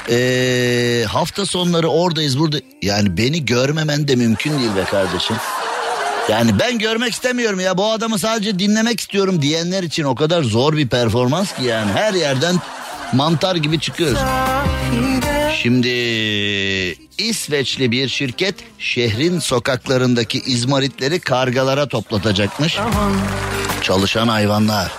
[0.09, 2.57] ee, hafta sonları oradayız burada.
[2.81, 5.35] Yani beni görmemen de mümkün değil be kardeşim.
[6.29, 10.77] Yani ben görmek istemiyorum ya bu adamı sadece dinlemek istiyorum diyenler için o kadar zor
[10.77, 12.55] bir performans ki yani her yerden
[13.13, 14.19] mantar gibi çıkıyoruz.
[15.61, 15.89] Şimdi
[17.17, 22.77] İsveçli bir şirket şehrin sokaklarındaki izmaritleri kargalara toplatacakmış.
[23.81, 24.91] Çalışan hayvanlar.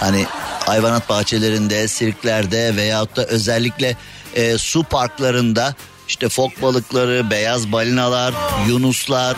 [0.00, 0.26] Hani
[0.66, 3.96] hayvanat bahçelerinde, sirklerde veyahut da özellikle
[4.34, 5.74] e, su parklarında
[6.08, 8.34] işte fok balıkları, beyaz balinalar,
[8.68, 9.36] yunuslar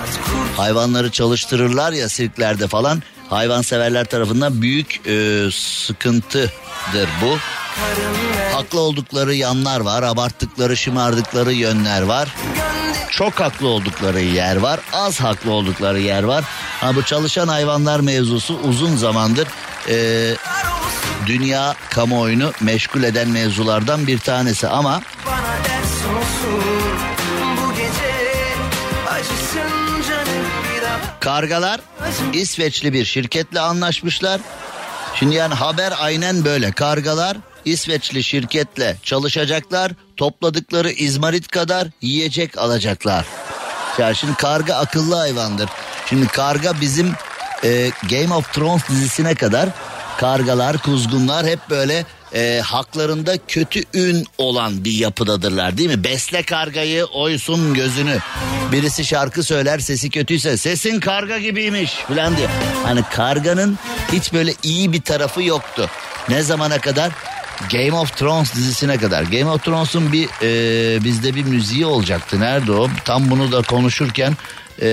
[0.56, 3.02] hayvanları çalıştırırlar ya sirklerde falan.
[3.28, 7.38] Hayvanseverler tarafından büyük e, sıkıntıdır bu.
[8.52, 12.28] Haklı oldukları yanlar var, abarttıkları, şımardıkları yönler var.
[13.10, 16.44] Çok haklı oldukları yer var, az haklı oldukları yer var.
[16.80, 19.48] Ha bu çalışan hayvanlar mevzusu uzun zamandır
[19.88, 20.34] e,
[21.26, 25.02] dünya kamuoyunu meşgul eden mevzulardan bir tanesi ama
[31.20, 31.80] Kargalar
[32.32, 34.40] İsveçli bir şirketle anlaşmışlar.
[35.14, 36.72] Şimdi yani haber aynen böyle.
[36.72, 39.92] Kargalar İsveçli şirketle çalışacaklar.
[40.16, 43.26] Topladıkları izmarit kadar yiyecek alacaklar.
[43.98, 45.70] Ya şimdi karga akıllı hayvandır.
[46.06, 47.12] Şimdi karga bizim
[47.64, 49.68] e, Game of Thrones dizisine kadar
[50.18, 52.04] kargalar, kuzgunlar hep böyle
[52.34, 56.04] e, haklarında kötü ün olan bir yapıdadırlar değil mi?
[56.04, 58.18] Besle kargayı oysun gözünü.
[58.72, 62.48] Birisi şarkı söyler sesi kötüyse sesin karga gibiymiş falan diye.
[62.84, 63.78] Hani karganın
[64.12, 65.90] hiç böyle iyi bir tarafı yoktu.
[66.28, 67.12] Ne zamana kadar?
[67.72, 69.22] Game of Thrones dizisine kadar.
[69.22, 72.40] Game of Thrones'un bir e, bizde bir müziği olacaktı.
[72.40, 72.88] Nerede o?
[73.04, 74.36] Tam bunu da konuşurken
[74.82, 74.88] e,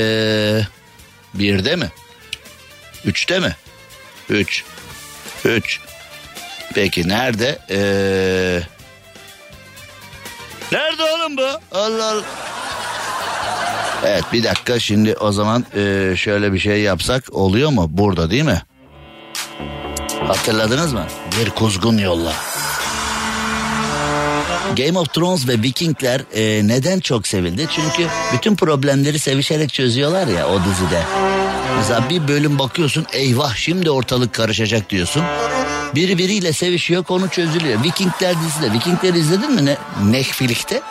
[1.34, 1.90] birde mi?
[3.06, 3.56] Üçte mi?
[4.30, 4.64] Üç.
[5.46, 5.80] Üç.
[6.74, 7.60] Peki nerede?
[7.70, 8.62] Ee...
[10.72, 11.78] Nerede oğlum bu?
[11.78, 12.24] Allah Allah.
[14.06, 17.88] Evet bir dakika şimdi o zaman ee, şöyle bir şey yapsak oluyor mu?
[17.90, 18.62] Burada değil mi?
[20.28, 21.08] Hatırladınız mı?
[21.42, 22.34] Bir kuzgun yolla.
[24.78, 27.68] Game of Thrones ve Vikingler e, neden çok sevildi?
[27.70, 31.04] Çünkü bütün problemleri sevişerek çözüyorlar ya o dizide.
[31.78, 35.24] Mesela bir bölüm bakıyorsun eyvah şimdi ortalık karışacak diyorsun.
[35.96, 37.84] Biri biriyle sevişiyor konu çözülüyor.
[37.84, 38.74] Vikingler dizisi de.
[38.74, 39.78] Vikingler izledin mi ne?
[40.04, 40.82] Netflix'te?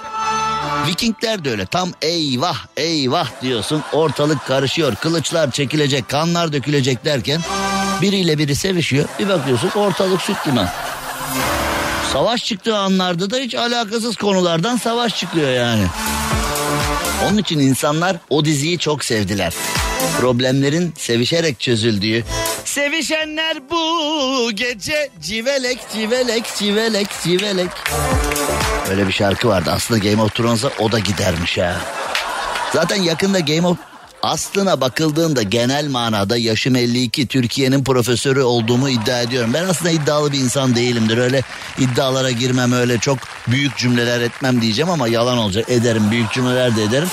[0.86, 7.40] Vikingler de öyle tam eyvah eyvah diyorsun ortalık karışıyor kılıçlar çekilecek kanlar dökülecek derken
[8.02, 10.68] biriyle biri sevişiyor bir bakıyorsun ortalık süt liman.
[12.12, 15.86] Savaş çıktığı anlarda da hiç alakasız konulardan savaş çıkıyor yani.
[17.26, 19.52] Onun için insanlar o diziyi çok sevdiler.
[20.20, 22.24] Problemlerin sevişerek çözüldüğü.
[22.64, 27.70] Sevişenler bu gece civelek civelek civelek civelek.
[28.90, 29.70] Öyle bir şarkı vardı.
[29.72, 31.76] Aslında Game of Thrones'a o da gidermiş ha.
[32.72, 33.76] Zaten yakında Game of
[34.22, 39.50] Aslına bakıldığında genel manada yaşım 52 Türkiye'nin profesörü olduğumu iddia ediyorum.
[39.54, 41.18] Ben aslında iddialı bir insan değilimdir.
[41.18, 41.42] Öyle
[41.78, 43.18] iddialara girmem öyle çok
[43.48, 45.64] büyük cümleler etmem diyeceğim ama yalan olacak.
[45.68, 47.08] Ederim büyük cümleler de ederim.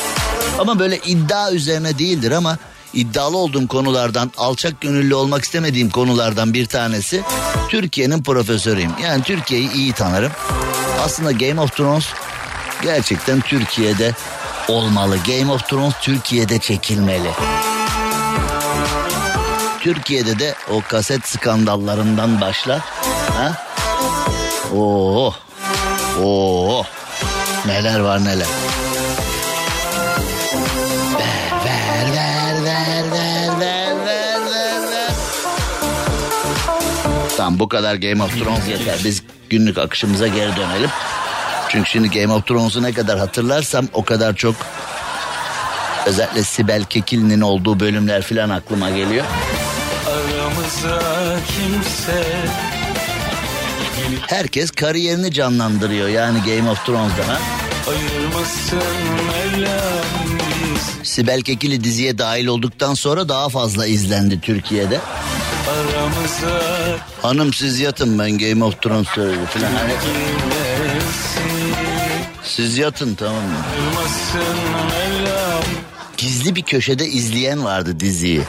[0.59, 2.57] Ama böyle iddia üzerine değildir ama
[2.93, 7.23] iddialı olduğum konulardan alçak gönüllü olmak istemediğim konulardan bir tanesi
[7.69, 8.91] Türkiye'nin profesörüyüm.
[9.03, 10.31] Yani Türkiye'yi iyi tanırım.
[11.05, 12.05] Aslında Game of Thrones
[12.83, 14.13] gerçekten Türkiye'de
[14.67, 15.17] olmalı.
[15.27, 17.31] Game of Thrones Türkiye'de çekilmeli.
[19.79, 22.79] Türkiye'de de o kaset skandallarından başla.
[23.37, 23.65] Ha?
[24.75, 25.33] Oo.
[26.23, 26.83] Oo.
[27.65, 28.47] Neler var neler.
[37.43, 38.95] Tamam bu kadar Game of Thrones yeter.
[39.03, 40.89] Biz günlük akışımıza geri dönelim.
[41.69, 44.55] Çünkü şimdi Game of Thrones'u ne kadar hatırlarsam o kadar çok
[46.05, 49.25] özellikle Sibel Kekilli'nin olduğu bölümler falan aklıma geliyor.
[50.07, 51.01] Aramıza
[51.47, 52.23] kimse
[54.27, 57.37] Herkes kariyerini canlandırıyor yani Game of Thrones'da ha.
[61.03, 64.99] Sibel Kekilli diziye dahil olduktan sonra daha fazla izlendi Türkiye'de.
[65.69, 66.61] Aramıza
[67.21, 69.71] Hanım siz yatın ben Game of Thrones söyledi falan.
[69.73, 69.93] Hani
[72.43, 73.57] siz yatın tamam mı?
[76.17, 78.41] Gizli bir köşede izleyen vardı diziyi.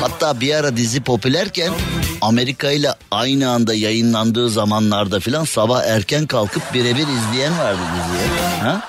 [0.00, 1.72] Hatta bir ara dizi popülerken
[2.20, 8.40] Amerika ile aynı anda yayınlandığı zamanlarda filan sabah erken kalkıp birebir izleyen vardı diziyi.
[8.62, 8.80] Ha?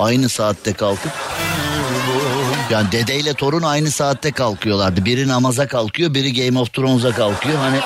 [0.00, 1.12] Aynı saatte kalkıp.
[2.72, 5.04] Yani dedeyle torun aynı saatte kalkıyorlardı.
[5.04, 7.58] Biri namaza kalkıyor, biri Game of Thrones'a kalkıyor.
[7.58, 7.80] Hani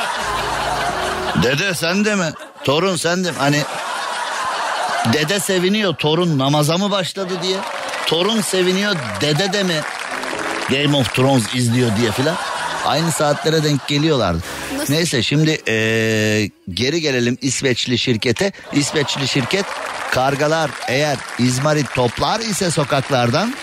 [1.43, 2.33] dede sen de mi?
[2.65, 3.37] Torun sen de mi?
[3.39, 3.63] Hani
[5.13, 7.57] dede seviniyor, torun namaza mı başladı diye.
[8.07, 9.81] Torun seviniyor, dede de mi
[10.71, 12.37] Game of Thrones izliyor diye filan.
[12.85, 14.43] Aynı saatlere denk geliyorlardı.
[14.89, 18.53] Neyse şimdi eee, geri gelelim İsveçli şirkete.
[18.73, 19.65] İsveçli şirket
[20.11, 23.55] kargalar eğer izmarit toplar ise sokaklardan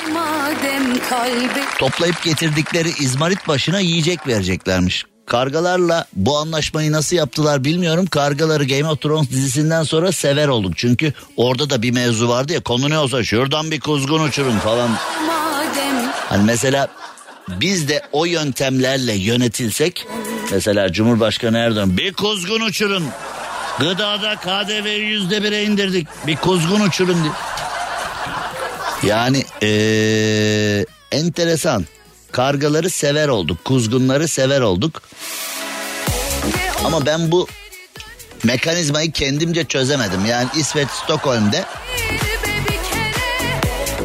[1.79, 5.05] toplayıp getirdikleri izmarit başına yiyecek vereceklermiş.
[5.25, 8.05] Kargalarla bu anlaşmayı nasıl yaptılar bilmiyorum.
[8.05, 10.73] Kargaları Game of Thrones dizisinden sonra sever olduk.
[10.75, 14.89] Çünkü orada da bir mevzu vardı ya konu ne olsa şuradan bir kuzgun uçurun falan.
[16.29, 16.87] Hani mesela
[17.47, 20.07] biz de o yöntemlerle yönetilsek
[20.51, 23.03] mesela Cumhurbaşkanı Erdoğan bir kuzgun uçurun.
[23.79, 26.07] Gıdada KDV yüzde bire indirdik.
[26.27, 27.33] Bir kuzgun uçurun diye.
[29.03, 31.85] Yani ee, enteresan.
[32.31, 33.65] Kargaları sever olduk.
[33.65, 35.01] Kuzgunları sever olduk.
[36.85, 37.47] Ama ben bu
[38.43, 40.25] mekanizmayı kendimce çözemedim.
[40.25, 41.65] Yani İsveç Stockholm'de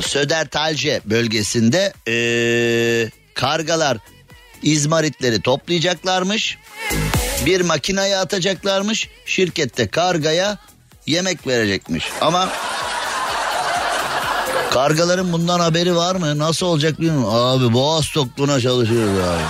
[0.01, 3.99] Södertalje bölgesinde ee, kargalar
[4.63, 6.59] izmaritleri toplayacaklarmış.
[7.47, 9.09] Bir makineye atacaklarmış.
[9.27, 10.59] Şirkette kargaya
[11.07, 12.09] yemek verecekmiş.
[12.21, 12.49] Ama
[14.71, 16.39] kargaların bundan haberi var mı?
[16.39, 17.29] Nasıl olacak bilmiyorum.
[17.35, 19.43] Abi boğaz tokluğuna çalışıyoruz abi.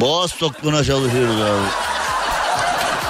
[0.00, 1.68] Boğaz tokluğuna çalışıyoruz abi.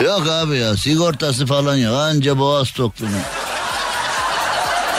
[0.05, 1.95] Yok abi ya sigortası falan yok.
[1.97, 3.38] Anca boğaz tokluğuna.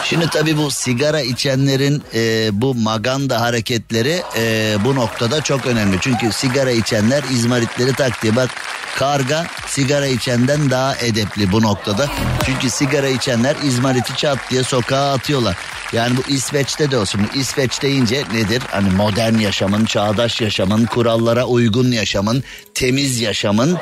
[0.09, 5.97] Şimdi tabii bu sigara içenlerin e, bu maganda hareketleri e, bu noktada çok önemli.
[6.01, 8.35] Çünkü sigara içenler izmaritleri taktı.
[8.35, 8.49] Bak
[8.95, 12.07] karga sigara içenden daha edepli bu noktada.
[12.45, 15.57] Çünkü sigara içenler izmariti çat diye sokağa atıyorlar.
[15.93, 17.21] Yani bu İsveç'te de olsun.
[17.35, 18.63] İsveç deyince nedir?
[18.71, 22.43] Hani modern yaşamın, çağdaş yaşamın, kurallara uygun yaşamın,
[22.73, 23.77] temiz yaşamın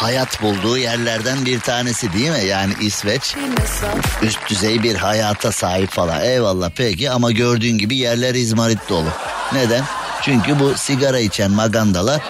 [0.00, 2.44] hayat bulduğu yerlerden bir tanesi değil mi?
[2.44, 3.36] Yani İsveç
[4.22, 6.20] üst düzey bir hayata sahip falan.
[6.22, 9.08] Eyvallah peki ama gördüğün gibi yerler izmarit dolu.
[9.52, 9.84] Neden?
[10.22, 12.20] Çünkü bu sigara içen magandalar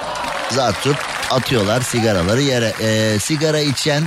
[0.51, 0.97] zat tut
[1.31, 2.73] atıyorlar sigaraları yere.
[2.81, 4.03] Ee, sigara içen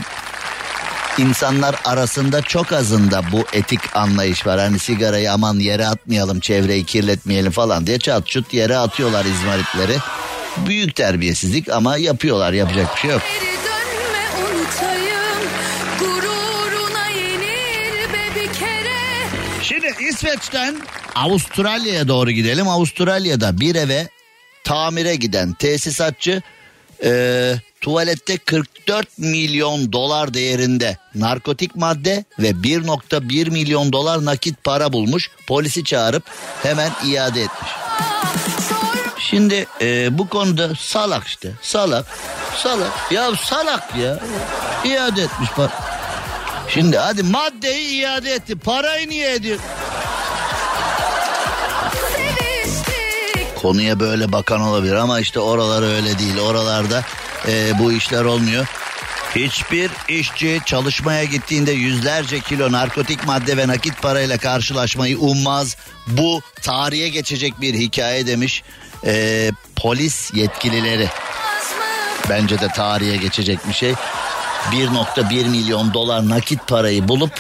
[1.18, 4.60] insanlar arasında çok azında bu etik anlayış var.
[4.60, 9.98] Hani sigarayı aman yere atmayalım çevreyi kirletmeyelim falan diye çat çut yere atıyorlar izmaritleri.
[10.58, 13.22] Büyük terbiyesizlik ama yapıyorlar yapacak bir şey yok.
[19.64, 20.76] Şimdi İsveç'ten
[21.16, 22.68] Avustralya'ya doğru gidelim.
[22.68, 24.08] Avustralya'da bir eve
[24.64, 26.42] tamire giden tesisatçı
[27.04, 35.30] e, tuvalette 44 milyon dolar değerinde narkotik madde ve 1.1 milyon dolar nakit para bulmuş.
[35.48, 36.24] Polisi çağırıp
[36.64, 37.70] hemen iade etmiş.
[39.30, 42.06] Şimdi e, bu konuda salak işte salak
[42.58, 44.20] salak ya salak ya
[44.86, 45.72] iade etmiş para.
[46.70, 49.60] Şimdi hadi maddeyi iade etti parayı niye ediyor?
[53.56, 56.40] Konuya böyle bakan olabilir ama işte oralar öyle değil.
[56.40, 57.04] Oralarda
[57.48, 58.68] e, bu işler olmuyor.
[59.36, 65.78] Hiçbir işçi çalışmaya gittiğinde yüzlerce kilo narkotik madde ve nakit parayla karşılaşmayı ummaz.
[66.08, 68.64] Bu tarihe geçecek bir hikaye demiş
[69.06, 71.10] e, polis yetkilileri.
[72.30, 73.94] Bence de tarihe geçecek bir şey.
[74.72, 77.32] 1.1 milyon dolar nakit parayı bulup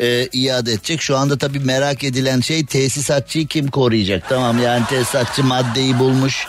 [0.00, 1.02] e, iade edecek.
[1.02, 4.28] Şu anda tabii merak edilen şey tesisatçıyı kim koruyacak?
[4.28, 6.46] Tamam yani tesisatçı maddeyi bulmuş,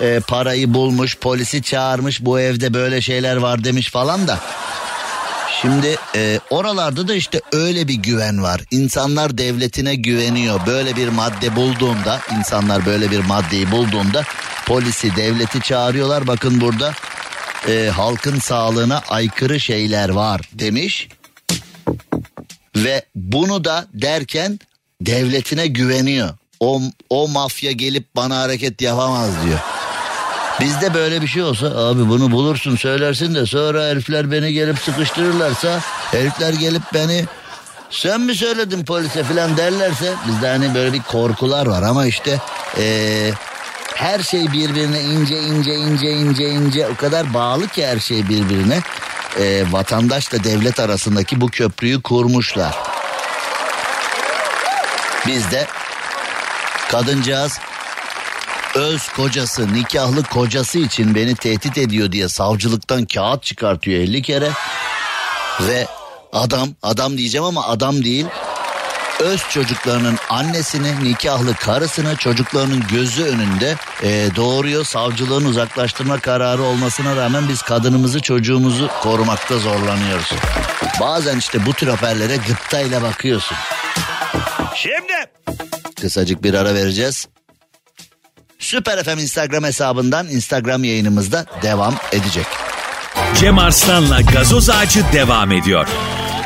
[0.00, 2.24] e, parayı bulmuş, polisi çağırmış.
[2.24, 4.38] Bu evde böyle şeyler var demiş falan da.
[5.60, 8.60] Şimdi e, oralarda da işte öyle bir güven var.
[8.70, 10.66] İnsanlar devletine güveniyor.
[10.66, 14.22] Böyle bir madde bulduğunda, insanlar böyle bir maddeyi bulduğunda
[14.66, 16.26] polisi, devleti çağırıyorlar.
[16.26, 16.92] Bakın burada
[17.68, 21.08] e, halkın sağlığına aykırı şeyler var demiş.
[22.76, 24.60] Ve bunu da derken
[25.00, 26.30] devletine güveniyor.
[26.60, 29.58] O, o mafya gelip bana hareket yapamaz diyor.
[30.62, 35.80] Bizde böyle bir şey olsa abi bunu bulursun söylersin de sonra herifler beni gelip sıkıştırırlarsa
[36.10, 37.24] herifler gelip beni
[37.90, 42.38] sen mi söyledin polise falan derlerse bizde hani böyle bir korkular var ama işte
[42.78, 43.32] eee,
[43.94, 48.80] her şey birbirine ince ince ince ince ince o kadar bağlı ki her şey birbirine
[49.40, 52.76] Eee, vatandaşla devlet arasındaki bu köprüyü kurmuşlar.
[55.26, 55.66] Bizde
[56.90, 57.58] kadıncağız
[58.74, 64.50] öz kocası nikahlı kocası için beni tehdit ediyor diye savcılıktan kağıt çıkartıyor 50 kere.
[65.60, 65.86] Ve
[66.32, 68.26] adam adam diyeceğim ama adam değil.
[69.20, 74.84] Öz çocuklarının annesini nikahlı karısını çocuklarının gözü önünde e, doğuruyor.
[74.84, 80.32] Savcılığın uzaklaştırma kararı olmasına rağmen biz kadınımızı çocuğumuzu korumakta zorlanıyoruz.
[81.00, 83.56] Bazen işte bu tür haberlere gıptayla bakıyorsun.
[84.74, 85.12] Şimdi
[86.00, 87.28] kısacık bir ara vereceğiz.
[88.62, 92.46] Süper FM Instagram hesabından Instagram yayınımızda devam edecek.
[93.40, 95.88] Cem Arslan'la gazoz ağacı devam ediyor.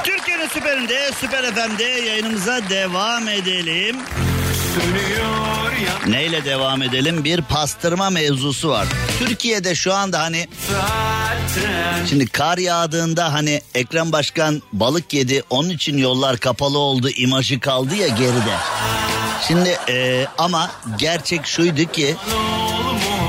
[0.04, 3.96] Türkiye'nin süperinde, Süper FM'de yayınımıza devam edelim.
[6.06, 7.24] Neyle devam edelim?
[7.24, 8.86] Bir pastırma mevzusu var.
[9.18, 10.48] Türkiye'de şu anda hani
[12.08, 17.94] şimdi kar yağdığında hani Ekrem Başkan balık yedi onun için yollar kapalı oldu imajı kaldı
[17.94, 18.56] ya geride.
[19.49, 22.16] Şimdi e, ama gerçek şuydu ki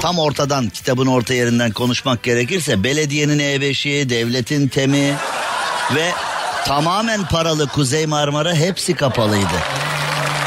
[0.02, 5.16] tam ortadan kitabın orta yerinden konuşmak gerekirse belediyenin E5'i, devletin temi
[5.96, 6.12] ve
[6.66, 9.58] tamamen paralı Kuzey Marmara hepsi kapalıydı.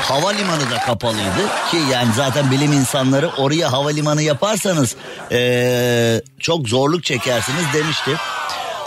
[0.03, 4.97] Havalimanı da kapalıydı ki yani zaten bilim insanları oraya havalimanı yaparsanız
[5.31, 8.11] eee, çok zorluk çekersiniz demişti.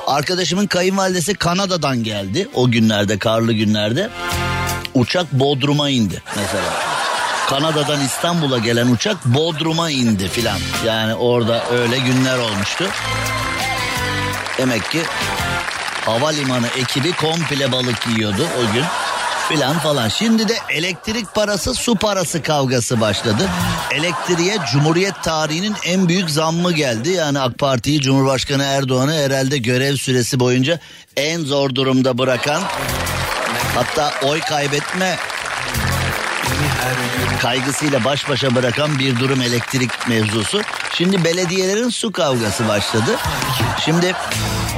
[0.08, 4.10] Arkadaşımın kayınvalidesi Kanada'dan geldi o günlerde karlı günlerde.
[4.94, 6.74] Uçak Bodrum'a indi mesela.
[7.50, 10.60] Kanada'dan İstanbul'a gelen uçak Bodrum'a indi filan.
[10.86, 12.90] Yani orada öyle günler olmuştu.
[14.58, 15.02] Demek ki
[16.06, 18.84] havalimanı ekibi komple balık yiyordu o gün
[19.50, 20.10] filan falan.
[20.10, 23.50] Şimdi de elektrik parası su parası kavgası başladı.
[23.92, 27.10] Elektriğe Cumhuriyet tarihinin en büyük zammı geldi.
[27.10, 30.80] Yani AK Parti'yi Cumhurbaşkanı Erdoğan'ı herhalde görev süresi boyunca
[31.18, 32.62] en zor durumda bırakan
[33.76, 35.18] hatta oy kaybetme
[37.42, 40.62] kaygısıyla baş başa bırakan bir durum elektrik mevzusu.
[40.94, 43.12] Şimdi belediyelerin su kavgası başladı.
[43.86, 44.16] Şimdi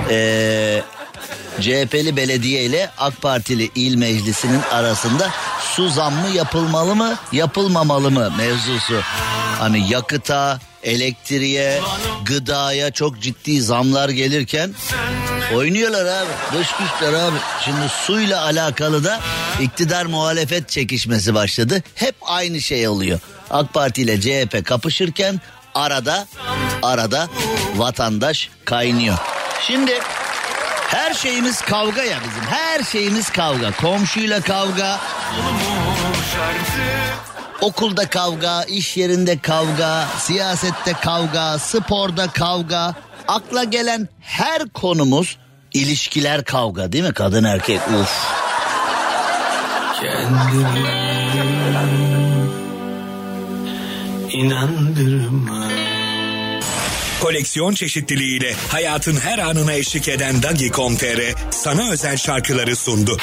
[0.09, 0.83] eee
[1.61, 5.29] CHP'li belediye ile AK Partili il meclisinin arasında
[5.59, 9.01] su zammı yapılmalı mı yapılmamalı mı mevzusu.
[9.59, 11.81] Hani yakıta, elektriğe,
[12.25, 14.73] gıdaya çok ciddi zamlar gelirken
[15.53, 16.29] oynuyorlar abi.
[16.57, 17.37] Dış güçler abi.
[17.65, 19.19] Şimdi suyla alakalı da
[19.61, 21.83] iktidar muhalefet çekişmesi başladı.
[21.95, 23.19] Hep aynı şey oluyor.
[23.49, 25.41] AK Parti ile CHP kapışırken
[25.75, 26.27] arada
[26.83, 27.27] arada
[27.75, 29.17] vatandaş kaynıyor.
[29.67, 29.99] Şimdi
[30.87, 32.43] her şeyimiz kavga ya bizim.
[32.43, 33.71] Her şeyimiz kavga.
[33.71, 34.99] Komşuyla kavga.
[37.61, 42.95] Okulda kavga, iş yerinde kavga, siyasette kavga, sporda kavga.
[43.27, 45.37] Akla gelen her konumuz
[45.73, 47.13] ilişkiler kavga değil mi?
[47.13, 48.11] Kadın erkek uf.
[50.01, 51.05] Kendimi
[54.31, 55.67] inandırma.
[57.21, 63.17] Koleksiyon çeşitliliğiyle hayatın her anına eşlik eden Dagi.com.tr sana özel şarkıları sundu.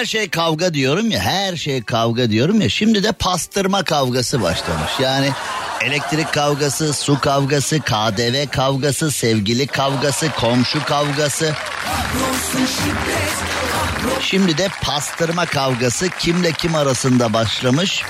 [0.00, 4.90] Her şey kavga diyorum ya her şey kavga diyorum ya şimdi de pastırma kavgası başlamış.
[5.00, 5.30] Yani
[5.84, 11.54] elektrik kavgası, su kavgası, KDV kavgası, sevgili kavgası, komşu kavgası.
[14.20, 18.02] Şimdi de pastırma kavgası kimle kim arasında başlamış?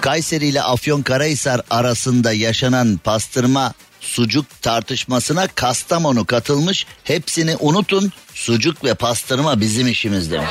[0.00, 3.72] Kayseri ile Afyonkarahisar arasında yaşanan pastırma
[4.04, 6.86] sucuk tartışmasına Kastamonu katılmış.
[7.04, 8.12] Hepsini unutun.
[8.34, 10.50] Sucuk ve pastırma bizim işimiz demiş.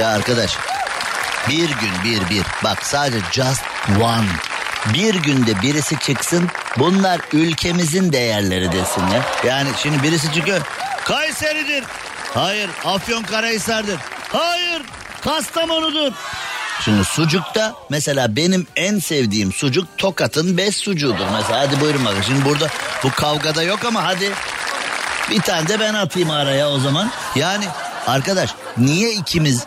[0.00, 0.56] Ya arkadaş
[1.48, 3.62] bir gün bir bir bak sadece just
[4.00, 4.26] one
[4.94, 6.48] bir günde birisi çıksın
[6.78, 9.22] bunlar ülkemizin değerleri desin ya.
[9.46, 10.60] Yani şimdi birisi çıkıyor
[11.04, 11.84] Kayseri'dir.
[12.34, 13.98] Hayır Afyonkarahisar'dır.
[14.32, 14.82] Hayır
[15.20, 16.12] Kastamonu'dur.
[16.80, 21.26] Şimdi sucukta mesela benim en sevdiğim sucuk Tokat'ın bes sucuğudur.
[21.32, 22.22] Mesela hadi buyurun bakın.
[22.22, 22.68] Şimdi burada
[23.04, 24.30] bu kavgada yok ama hadi
[25.30, 27.10] bir tane de ben atayım araya o zaman.
[27.36, 27.64] Yani
[28.06, 29.64] arkadaş niye ikimiz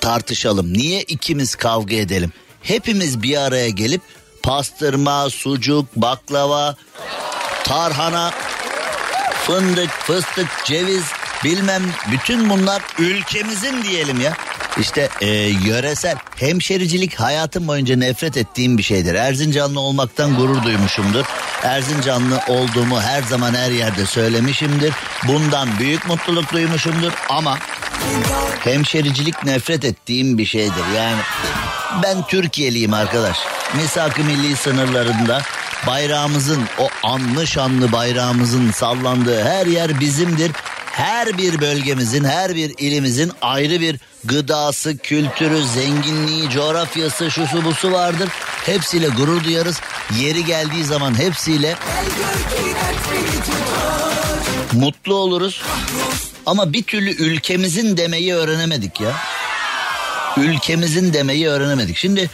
[0.00, 0.72] tartışalım?
[0.72, 2.32] Niye ikimiz kavga edelim?
[2.62, 4.02] Hepimiz bir araya gelip
[4.42, 6.76] pastırma, sucuk, baklava,
[7.64, 8.32] tarhana,
[9.46, 11.04] fındık, fıstık, ceviz
[11.44, 14.36] bilmem bütün bunlar ülkemizin diyelim ya.
[14.80, 15.26] İşte e,
[15.66, 19.14] yöresel hemşericilik hayatım boyunca nefret ettiğim bir şeydir.
[19.14, 21.24] Erzincanlı olmaktan gurur duymuşumdur.
[21.62, 24.92] Erzincanlı olduğumu her zaman her yerde söylemişimdir.
[25.28, 27.58] Bundan büyük mutluluk duymuşumdur ama
[28.64, 30.84] hemşericilik nefret ettiğim bir şeydir.
[30.96, 31.20] Yani
[32.02, 33.36] ben Türkiye'liyim arkadaş.
[33.74, 35.42] Misak-ı milli sınırlarında
[35.86, 40.52] bayrağımızın o anlı şanlı bayrağımızın sallandığı her yer bizimdir.
[40.92, 48.28] Her bir bölgemizin, her bir ilimizin ayrı bir gıdası, kültürü, zenginliği, coğrafyası, şusu busu vardır.
[48.66, 49.80] Hepsiyle gurur duyarız.
[50.20, 51.76] Yeri geldiği zaman hepsiyle
[54.72, 55.62] mutlu oluruz.
[56.46, 59.12] Ama bir türlü ülkemizin demeyi öğrenemedik ya.
[60.36, 61.96] Ülkemizin demeyi öğrenemedik.
[61.96, 62.30] Şimdi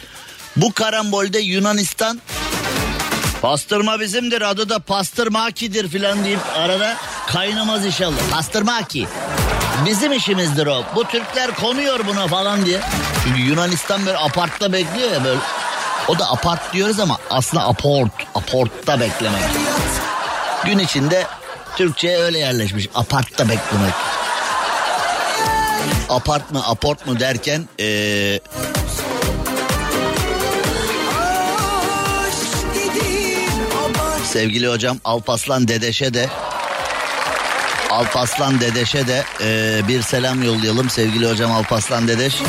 [0.55, 2.21] bu karambolde Yunanistan
[3.41, 8.17] pastırma bizimdir adı da pastırmakidir filan deyip arada kaynamaz inşallah.
[8.31, 9.07] Pastırmaki.
[9.85, 10.83] Bizim işimizdir o.
[10.95, 12.81] Bu Türkler konuyor buna falan diye.
[13.23, 15.39] Çünkü Yunanistan böyle apartta bekliyor ya böyle.
[16.07, 18.11] O da apart diyoruz ama aslında aport.
[18.35, 19.43] Aportta beklemek.
[20.65, 21.27] Gün içinde
[21.75, 22.89] Türkçe'ye öyle yerleşmiş.
[22.95, 23.93] Apartta beklemek.
[26.09, 28.39] Apart mı aport mu derken ee,
[34.25, 36.29] sevgili hocam Alpaslan Dedeş'e de
[37.93, 42.41] Alpaslan Dedeş'e de e, bir selam yollayalım sevgili hocam Alpaslan Dedeş.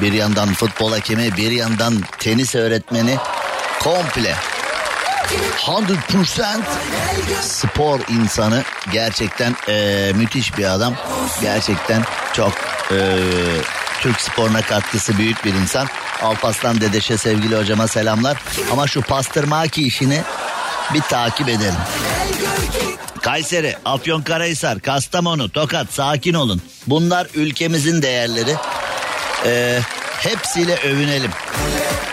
[0.00, 3.16] Bir yandan futbol hakemi bir yandan tenis öğretmeni
[3.82, 4.34] komple
[5.56, 6.60] 100%
[7.40, 8.62] spor insanı
[8.92, 10.94] gerçekten e, müthiş bir adam.
[11.40, 12.52] Gerçekten çok
[12.92, 13.16] Ee,
[14.00, 15.88] Türk sporuna katkısı büyük bir insan.
[16.22, 18.42] Alpaslan Dedeş'e sevgili hocama selamlar.
[18.72, 20.22] Ama şu pastırmaki işini
[20.94, 21.74] bir takip edelim.
[23.22, 26.62] Kayseri, Afyonkarahisar, Kastamonu, Tokat sakin olun.
[26.86, 28.54] Bunlar ülkemizin değerleri.
[29.46, 29.80] Ee,
[30.18, 31.30] hepsiyle övünelim.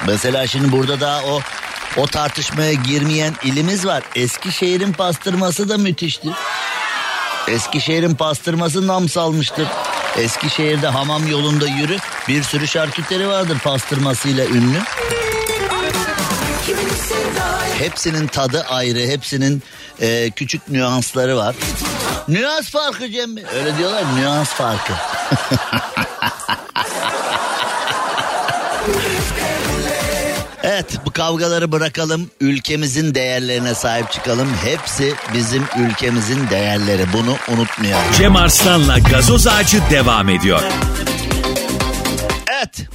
[0.07, 1.41] Mesela şimdi burada da o
[1.97, 4.03] o tartışmaya girmeyen ilimiz var.
[4.15, 6.33] Eskişehir'in pastırması da müthiştir.
[7.47, 9.67] Eskişehir'in pastırması nam salmıştır.
[10.17, 11.97] Eskişehir'de hamam yolunda yürü
[12.27, 14.79] bir sürü şarküteri vardır pastırmasıyla ünlü.
[17.79, 19.63] Hepsinin tadı ayrı, hepsinin
[20.01, 21.55] e, küçük nüansları var.
[22.27, 23.43] Nüans farkı Cem Bey.
[23.55, 24.93] Öyle diyorlar nüans farkı.
[30.63, 32.29] Evet bu kavgaları bırakalım.
[32.41, 34.47] Ülkemizin değerlerine sahip çıkalım.
[34.63, 37.05] Hepsi bizim ülkemizin değerleri.
[37.13, 38.05] Bunu unutmayalım.
[38.17, 40.61] Cem Arslan'la gazoz ağacı devam ediyor.
[42.47, 42.89] Evet.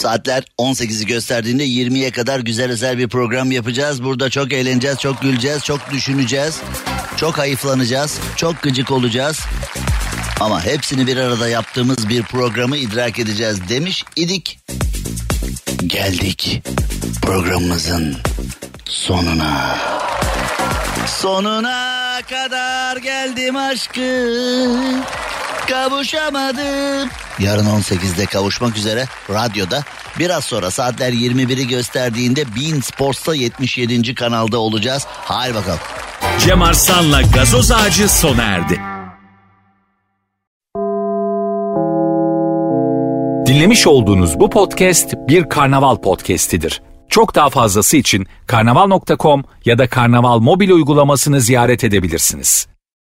[0.00, 4.04] Saatler 18'i gösterdiğinde 20'ye kadar güzel özel bir program yapacağız.
[4.04, 6.60] Burada çok eğleneceğiz, çok güleceğiz, çok düşüneceğiz.
[7.16, 9.40] Çok hayıflanacağız, çok gıcık olacağız.
[10.40, 14.58] Ama hepsini bir arada yaptığımız bir programı idrak edeceğiz demiş idik.
[15.86, 16.62] Geldik
[17.22, 18.16] programımızın
[18.84, 19.78] sonuna.
[21.06, 25.04] Sonuna kadar geldim aşkım.
[25.70, 27.10] Kavuşamadım.
[27.38, 29.84] Yarın 18'de kavuşmak üzere radyoda.
[30.18, 34.14] Biraz sonra saatler 21'i gösterdiğinde Bean Sports'ta 77.
[34.14, 35.06] kanalda olacağız.
[35.08, 35.78] Haydi bakalım.
[36.38, 38.80] Cem Arslan'la gazoz ağacı sona erdi.
[43.46, 46.82] Dinlemiş olduğunuz bu podcast bir karnaval podcastidir.
[47.08, 52.69] Çok daha fazlası için karnaval.com ya da karnaval mobil uygulamasını ziyaret edebilirsiniz.